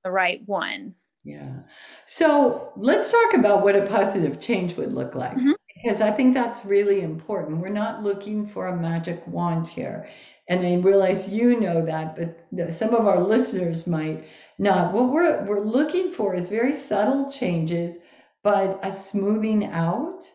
the 0.04 0.10
right 0.10 0.42
one. 0.46 0.94
Yeah. 1.24 1.64
So 2.06 2.72
let's 2.76 3.10
talk 3.10 3.34
about 3.34 3.64
what 3.64 3.74
a 3.74 3.86
positive 3.86 4.40
change 4.40 4.76
would 4.76 4.92
look 4.92 5.14
like. 5.14 5.36
Mm-hmm. 5.36 5.52
Because 5.82 6.00
I 6.00 6.10
think 6.10 6.34
that's 6.34 6.64
really 6.64 7.00
important. 7.00 7.60
We're 7.60 7.68
not 7.68 8.02
looking 8.02 8.46
for 8.46 8.68
a 8.68 8.76
magic 8.76 9.26
wand 9.26 9.66
here. 9.68 10.08
And 10.48 10.64
I 10.64 10.76
realize 10.76 11.28
you 11.28 11.58
know 11.58 11.84
that, 11.84 12.16
but 12.16 12.72
some 12.72 12.94
of 12.94 13.06
our 13.06 13.20
listeners 13.20 13.86
might 13.86 14.24
not. 14.58 14.94
What 14.94 15.12
we're, 15.12 15.44
we're 15.44 15.64
looking 15.64 16.12
for 16.12 16.34
is 16.34 16.48
very 16.48 16.74
subtle 16.74 17.30
changes, 17.30 17.98
but 18.42 18.78
a 18.82 18.92
smoothing 18.92 19.64
out 19.64 20.30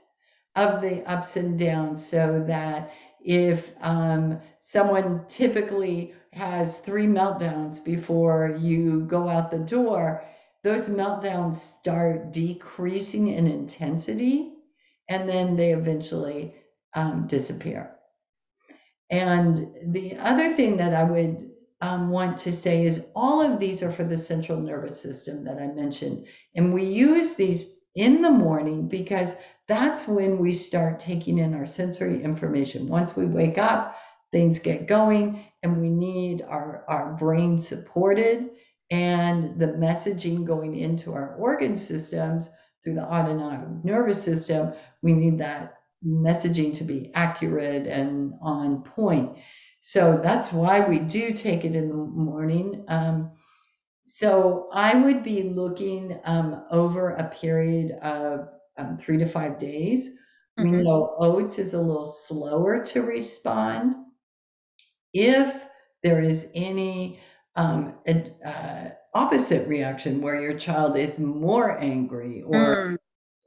of 0.55 0.81
the 0.81 1.09
ups 1.09 1.37
and 1.37 1.57
downs 1.57 2.05
so 2.05 2.43
that 2.47 2.91
if 3.23 3.71
um, 3.79 4.41
someone 4.61 5.25
typically 5.27 6.13
has 6.33 6.79
three 6.79 7.07
meltdowns 7.07 7.83
before 7.83 8.55
you 8.59 9.01
go 9.01 9.27
out 9.27 9.51
the 9.51 9.59
door, 9.59 10.23
those 10.63 10.83
meltdowns 10.83 11.57
start 11.57 12.31
decreasing 12.31 13.29
in 13.29 13.47
intensity 13.47 14.53
and 15.09 15.27
then 15.27 15.55
they 15.55 15.73
eventually 15.73 16.55
um, 16.93 17.27
disappear. 17.27 17.91
And 19.09 19.67
the 19.87 20.15
other 20.17 20.53
thing 20.53 20.77
that 20.77 20.93
I 20.93 21.03
would 21.03 21.49
um, 21.81 22.09
want 22.09 22.37
to 22.39 22.51
say 22.51 22.83
is 22.85 23.07
all 23.15 23.41
of 23.41 23.59
these 23.59 23.81
are 23.83 23.91
for 23.91 24.03
the 24.03 24.17
central 24.17 24.59
nervous 24.59 25.01
system 25.01 25.43
that 25.43 25.57
I 25.57 25.67
mentioned. 25.67 26.27
And 26.55 26.73
we 26.73 26.83
use 26.83 27.33
these 27.33 27.79
in 27.95 28.21
the 28.21 28.31
morning 28.31 28.87
because 28.87 29.35
that's 29.67 30.07
when 30.07 30.37
we 30.37 30.51
start 30.51 30.99
taking 30.99 31.39
in 31.39 31.53
our 31.53 31.65
sensory 31.65 32.23
information. 32.23 32.87
Once 32.87 33.15
we 33.15 33.25
wake 33.25 33.57
up, 33.57 33.97
things 34.31 34.59
get 34.59 34.87
going 34.87 35.45
and 35.63 35.79
we 35.79 35.89
need 35.89 36.41
our, 36.41 36.85
our 36.87 37.13
brain 37.13 37.57
supported 37.57 38.51
and 38.89 39.59
the 39.59 39.67
messaging 39.67 40.45
going 40.45 40.77
into 40.77 41.13
our 41.13 41.35
organ 41.35 41.77
systems 41.77 42.49
through 42.83 42.95
the 42.95 43.03
autonomic 43.03 43.85
nervous 43.85 44.21
system, 44.21 44.73
we 45.01 45.13
need 45.13 45.37
that 45.37 45.77
messaging 46.05 46.73
to 46.73 46.83
be 46.83 47.11
accurate 47.13 47.87
and 47.87 48.33
on 48.41 48.83
point. 48.83 49.37
So 49.81 50.19
that's 50.21 50.51
why 50.51 50.81
we 50.81 50.99
do 50.99 51.33
take 51.33 51.63
it 51.63 51.75
in 51.75 51.89
the 51.89 51.95
morning. 51.95 52.83
Um, 52.87 53.31
so 54.05 54.67
I 54.73 54.95
would 54.95 55.23
be 55.23 55.43
looking 55.43 56.19
um, 56.25 56.65
over 56.71 57.11
a 57.11 57.29
period 57.29 57.91
of 58.01 58.49
um, 58.77 58.97
three 58.97 59.17
to 59.17 59.27
five 59.27 59.57
days. 59.57 60.09
Mm-hmm. 60.59 60.71
We 60.71 60.83
know 60.83 61.15
oats 61.17 61.59
is 61.59 61.73
a 61.73 61.81
little 61.81 62.05
slower 62.05 62.83
to 62.85 63.01
respond. 63.03 63.95
If 65.13 65.65
there 66.03 66.19
is 66.19 66.47
any 66.55 67.19
um, 67.55 67.95
a, 68.07 68.31
uh, 68.45 68.89
opposite 69.13 69.67
reaction 69.67 70.21
where 70.21 70.41
your 70.41 70.57
child 70.57 70.97
is 70.97 71.19
more 71.19 71.77
angry 71.79 72.43
or 72.43 72.53
mm. 72.53 72.97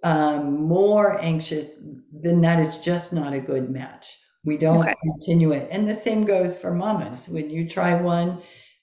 um, 0.03 0.63
more 0.63 1.19
anxious, 1.21 1.73
then 2.13 2.41
that 2.43 2.61
is 2.61 2.79
just 2.79 3.13
not 3.13 3.33
a 3.33 3.41
good 3.41 3.71
match. 3.71 4.19
We 4.45 4.59
don't 4.59 4.81
okay. 4.81 4.95
continue 5.03 5.53
it. 5.53 5.69
And 5.71 5.89
the 5.89 5.95
same 5.95 6.25
goes 6.25 6.57
for 6.57 6.75
mamas. 6.75 7.29
When 7.29 7.49
you 7.49 7.67
try 7.67 7.95
one, 8.01 8.43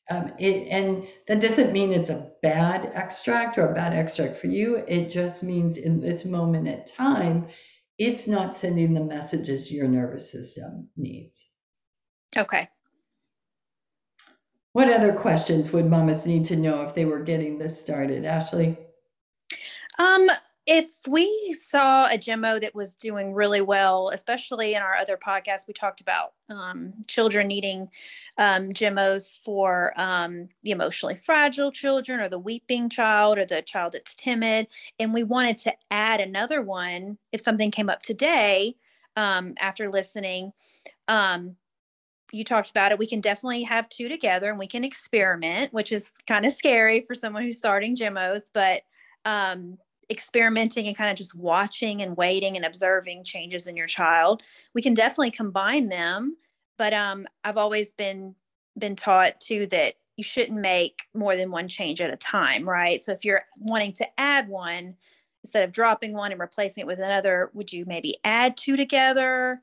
um, 0.10 0.34
it, 0.40 0.68
and 0.70 1.08
that 1.28 1.40
doesn't 1.40 1.72
mean 1.72 1.94
it's 1.94 2.10
a 2.10 2.32
bad 2.42 2.92
extract 2.96 3.58
or 3.58 3.70
a 3.70 3.76
bad 3.76 3.94
extract 3.94 4.38
for 4.38 4.48
you. 4.48 4.84
It 4.88 5.12
just 5.12 5.44
means 5.44 5.78
in 5.78 6.02
this 6.02 6.26
moment 6.26 6.68
at 6.68 6.88
time, 6.88 7.48
it's 8.00 8.28
not 8.28 8.56
sending 8.56 8.94
the 8.94 9.04
messages 9.04 9.72
your 9.72 9.88
nervous 9.88 10.32
system 10.32 10.90
needs. 10.98 11.46
Okay. 12.38 12.70
What 14.74 14.92
other 14.92 15.14
questions 15.14 15.74
would 15.74 15.90
mamas 15.90 16.26
need 16.26 16.46
to 16.46 16.56
know 16.56 16.82
if 16.84 16.96
they 16.96 17.06
were 17.06 17.20
getting 17.20 17.58
this 17.58 17.80
started, 17.80 18.24
Ashley? 18.24 18.78
Um, 20.00 20.30
if 20.66 21.02
we 21.08 21.54
saw 21.60 22.06
a 22.06 22.18
Gemmo 22.18 22.62
that 22.62 22.74
was 22.74 22.96
doing 22.96 23.34
really 23.34 23.60
well, 23.60 24.10
especially 24.14 24.74
in 24.76 24.82
our 24.82 24.96
other 24.96 25.18
podcast, 25.18 25.68
we 25.68 25.74
talked 25.74 26.00
about 26.00 26.34
um, 26.50 26.94
children 27.08 27.48
needing 27.48 27.90
um, 28.38 28.72
for 29.44 29.92
um, 29.98 30.48
the 30.64 30.72
emotionally 30.72 31.16
fragile 31.16 31.72
children 31.72 32.20
or 32.20 32.30
the 32.30 32.40
weeping 32.40 32.90
child 32.90 33.40
or 33.40 33.46
the 33.46 33.64
child 33.64 33.94
that's 33.94 34.16
timid. 34.16 34.68
And 35.00 35.14
we 35.14 35.24
wanted 35.24 35.58
to 35.60 35.74
add 35.90 36.22
another 36.22 36.62
one 36.62 37.18
if 37.32 37.42
something 37.42 37.72
came 37.72 37.90
up 37.90 38.04
today 38.04 38.76
um, 39.18 39.56
after 39.60 39.90
listening. 39.90 40.54
Um, 41.08 41.58
you 42.32 42.44
talked 42.44 42.70
about 42.70 42.92
it 42.92 43.00
we 43.00 43.08
can 43.08 43.22
definitely 43.22 43.64
have 43.64 43.90
two 43.90 44.08
together 44.10 44.50
and 44.50 44.60
we 44.60 44.68
can 44.68 44.84
experiment 44.84 45.72
which 45.74 45.92
is 45.92 46.14
kind 46.28 46.46
of 46.46 46.52
scary 46.52 47.02
for 47.08 47.14
someone 47.14 47.44
who's 47.44 47.58
starting 47.58 47.96
gemmos 47.96 48.42
but 48.54 48.82
um, 49.26 49.78
experimenting 50.10 50.88
and 50.88 50.98
kind 50.98 51.12
of 51.12 51.16
just 51.16 51.38
watching 51.38 52.02
and 52.02 52.18
waiting 52.18 52.56
and 52.56 52.66
observing 52.66 53.24
changes 53.24 53.68
in 53.68 53.76
your 53.76 53.88
child 53.88 54.44
we 54.74 54.82
can 54.82 54.94
definitely 54.94 55.32
combine 55.32 55.90
them 55.90 56.36
but 56.78 56.94
um, 56.94 57.26
i've 57.44 57.58
always 57.58 57.94
been 57.94 58.36
been 58.78 58.96
taught 58.96 59.40
too 59.40 59.68
that 59.68 59.94
you 60.18 60.24
shouldn't 60.24 60.60
make 60.60 61.08
more 61.14 61.36
than 61.36 61.52
one 61.52 61.68
change 61.68 62.02
at 62.02 62.14
a 62.14 62.18
time 62.18 62.68
right? 62.68 63.04
So 63.04 63.12
if 63.12 63.26
you're 63.26 63.42
wanting 63.58 63.94
to 63.94 64.08
add 64.20 64.48
one 64.48 64.96
instead 65.44 65.64
of 65.64 65.72
dropping 65.72 66.14
one 66.14 66.32
and 66.32 66.40
replacing 66.40 66.82
it 66.82 66.88
with 66.88 67.00
another 67.00 67.50
would 67.54 67.74
you 67.74 67.86
maybe 67.86 68.18
add 68.24 68.56
two 68.56 68.78
together 68.78 69.62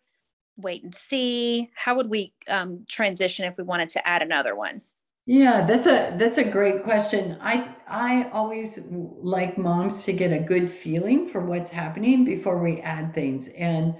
wait 0.58 0.82
and 0.82 0.94
see? 0.94 1.70
How 1.74 1.94
would 1.96 2.10
we 2.10 2.34
um, 2.48 2.84
transition 2.88 3.46
if 3.46 3.56
we 3.58 3.64
wanted 3.64 3.88
to 3.90 4.06
add 4.06 4.22
another 4.22 4.54
one? 4.56 4.82
Yeah, 5.26 5.66
that's 5.66 5.86
a 5.86 6.16
that's 6.18 6.38
a 6.38 6.44
great 6.44 6.82
question. 6.84 7.36
I 7.40 7.68
I 7.86 8.30
always 8.30 8.80
like 8.90 9.58
moms 9.58 10.04
to 10.04 10.12
get 10.12 10.32
a 10.32 10.38
good 10.38 10.70
feeling 10.70 11.28
for 11.28 11.44
what's 11.44 11.70
happening 11.70 12.24
before 12.24 12.58
we 12.62 12.80
add 12.80 13.14
things. 13.14 13.48
And 13.48 13.94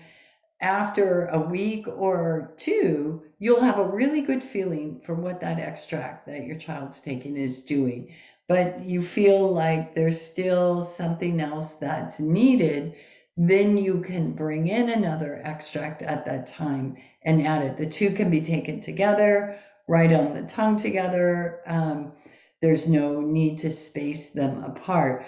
after 0.60 1.26
a 1.28 1.40
week 1.40 1.86
or 1.88 2.54
two, 2.58 3.22
you'll 3.38 3.60
have 3.60 3.78
a 3.78 3.84
really 3.88 4.22
good 4.22 4.42
feeling 4.42 5.00
for 5.04 5.14
what 5.14 5.40
that 5.40 5.58
extract 5.60 6.26
that 6.26 6.46
your 6.46 6.56
child's 6.56 7.00
taking 7.00 7.36
is 7.36 7.62
doing. 7.62 8.12
but 8.48 8.80
you 8.84 9.02
feel 9.02 9.48
like 9.52 9.94
there's 9.94 10.20
still 10.20 10.82
something 10.82 11.40
else 11.40 11.74
that's 11.74 12.18
needed, 12.20 12.94
then 13.40 13.78
you 13.78 14.00
can 14.00 14.32
bring 14.32 14.66
in 14.66 14.90
another 14.90 15.40
extract 15.44 16.02
at 16.02 16.24
that 16.24 16.48
time 16.48 16.96
and 17.22 17.46
add 17.46 17.62
it. 17.62 17.78
The 17.78 17.86
two 17.86 18.10
can 18.10 18.30
be 18.30 18.40
taken 18.40 18.80
together, 18.80 19.60
right 19.86 20.12
on 20.12 20.34
the 20.34 20.42
tongue 20.42 20.76
together. 20.76 21.60
Um, 21.64 22.12
there's 22.60 22.88
no 22.88 23.20
need 23.20 23.60
to 23.60 23.70
space 23.70 24.30
them 24.30 24.64
apart. 24.64 25.24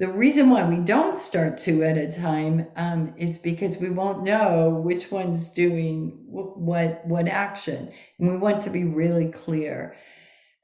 The 0.00 0.08
reason 0.08 0.50
why 0.50 0.68
we 0.68 0.78
don't 0.78 1.20
start 1.20 1.56
two 1.56 1.84
at 1.84 1.96
a 1.96 2.10
time 2.10 2.66
um, 2.74 3.14
is 3.16 3.38
because 3.38 3.76
we 3.76 3.90
won't 3.90 4.24
know 4.24 4.70
which 4.70 5.12
one's 5.12 5.48
doing 5.50 6.18
what 6.26 7.06
what 7.06 7.28
action, 7.28 7.92
and 8.18 8.28
we 8.28 8.36
want 8.38 8.62
to 8.62 8.70
be 8.70 8.82
really 8.82 9.30
clear. 9.30 9.94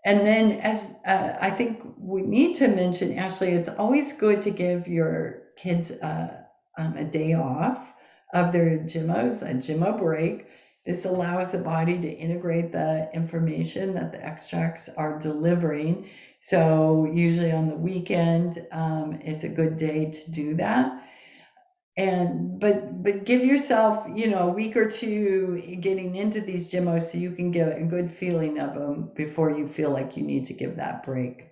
And 0.04 0.26
then, 0.26 0.52
as 0.60 0.92
uh, 1.06 1.36
I 1.40 1.50
think 1.50 1.80
we 1.96 2.22
need 2.22 2.56
to 2.56 2.66
mention, 2.66 3.16
Ashley, 3.16 3.50
it's 3.50 3.68
always 3.68 4.14
good 4.14 4.42
to 4.42 4.50
give 4.50 4.88
your 4.88 5.42
kids 5.56 5.92
uh, 5.92 6.37
um, 6.78 6.96
a 6.96 7.04
day 7.04 7.34
off 7.34 7.92
of 8.32 8.52
their 8.52 8.78
gemmos, 8.78 9.42
a 9.42 9.54
gemmo 9.54 9.98
break. 9.98 10.46
This 10.86 11.04
allows 11.04 11.50
the 11.50 11.58
body 11.58 12.00
to 12.00 12.08
integrate 12.08 12.72
the 12.72 13.10
information 13.12 13.94
that 13.94 14.12
the 14.12 14.24
extracts 14.24 14.88
are 14.88 15.18
delivering. 15.18 16.08
So, 16.40 17.10
usually 17.12 17.52
on 17.52 17.68
the 17.68 17.76
weekend 17.76 18.66
um, 18.72 19.20
is 19.20 19.44
a 19.44 19.48
good 19.48 19.76
day 19.76 20.10
to 20.10 20.30
do 20.30 20.54
that 20.54 21.02
and 21.98 22.60
but 22.60 23.02
but 23.02 23.24
give 23.24 23.44
yourself 23.44 24.06
you 24.14 24.28
know 24.28 24.48
a 24.48 24.52
week 24.52 24.76
or 24.76 24.88
two 24.88 25.60
getting 25.80 26.14
into 26.14 26.40
these 26.40 26.70
gemmos 26.70 27.10
so 27.10 27.18
you 27.18 27.32
can 27.32 27.50
get 27.50 27.76
a 27.76 27.82
good 27.82 28.10
feeling 28.10 28.58
of 28.60 28.74
them 28.74 29.10
before 29.16 29.50
you 29.50 29.66
feel 29.66 29.90
like 29.90 30.16
you 30.16 30.22
need 30.22 30.46
to 30.46 30.54
give 30.54 30.76
that 30.76 31.04
break 31.04 31.47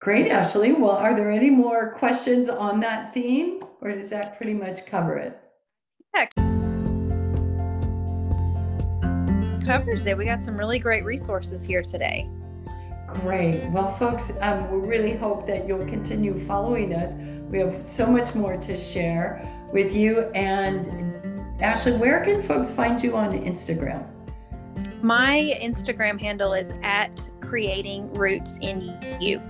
great 0.00 0.28
ashley 0.28 0.72
well 0.72 0.92
are 0.92 1.14
there 1.14 1.30
any 1.30 1.50
more 1.50 1.92
questions 1.92 2.48
on 2.48 2.80
that 2.80 3.12
theme 3.12 3.62
or 3.80 3.92
does 3.92 4.10
that 4.10 4.36
pretty 4.36 4.54
much 4.54 4.86
cover 4.86 5.16
it 5.16 5.40
yeah. 6.14 6.26
covers 9.64 10.06
it 10.06 10.16
we 10.16 10.24
got 10.24 10.42
some 10.44 10.56
really 10.56 10.78
great 10.78 11.04
resources 11.04 11.64
here 11.64 11.82
today 11.82 12.28
great 13.06 13.64
well 13.70 13.96
folks 13.96 14.32
um, 14.40 14.70
we 14.70 14.86
really 14.86 15.16
hope 15.16 15.46
that 15.46 15.66
you'll 15.66 15.86
continue 15.86 16.44
following 16.46 16.94
us 16.94 17.14
we 17.50 17.58
have 17.58 17.82
so 17.82 18.06
much 18.06 18.34
more 18.34 18.56
to 18.56 18.76
share 18.76 19.42
with 19.72 19.94
you. 19.94 20.20
And 20.34 21.62
Ashley, 21.62 21.92
where 21.92 22.22
can 22.24 22.42
folks 22.42 22.70
find 22.70 23.02
you 23.02 23.16
on 23.16 23.32
Instagram? 23.32 24.06
My 25.02 25.56
Instagram 25.62 26.20
handle 26.20 26.52
is 26.52 26.72
at 26.82 27.28
creating 27.40 28.12
roots 28.12 28.58
in 28.58 28.98
you. 29.20 29.40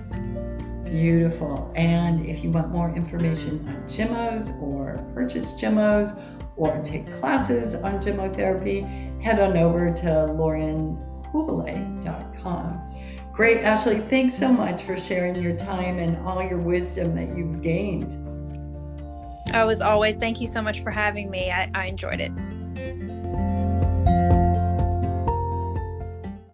Beautiful. 0.91 1.71
And 1.75 2.25
if 2.25 2.43
you 2.43 2.49
want 2.51 2.69
more 2.69 2.93
information 2.95 3.63
on 3.67 3.83
Gemmos 3.87 4.59
or 4.61 4.97
purchase 5.13 5.53
Gemmos 5.53 6.19
or 6.55 6.81
take 6.83 7.05
classes 7.19 7.75
on 7.75 8.01
gemmotherapy, 8.01 9.21
head 9.21 9.39
on 9.39 9.55
over 9.55 9.93
to 9.93 10.03
laurenhubele.com. 10.03 12.85
Great, 13.31 13.59
Ashley. 13.59 13.99
Thanks 14.01 14.35
so 14.35 14.49
much 14.49 14.83
for 14.83 14.97
sharing 14.97 15.41
your 15.41 15.55
time 15.55 15.99
and 15.99 16.17
all 16.27 16.43
your 16.43 16.57
wisdom 16.57 17.15
that 17.15 17.37
you've 17.37 17.61
gained. 17.61 18.17
Oh, 19.53 19.69
as 19.69 19.81
always, 19.81 20.15
thank 20.15 20.41
you 20.41 20.47
so 20.47 20.61
much 20.61 20.81
for 20.81 20.91
having 20.91 21.31
me. 21.31 21.49
I, 21.49 21.71
I 21.73 21.85
enjoyed 21.85 22.19
it. 22.19 22.33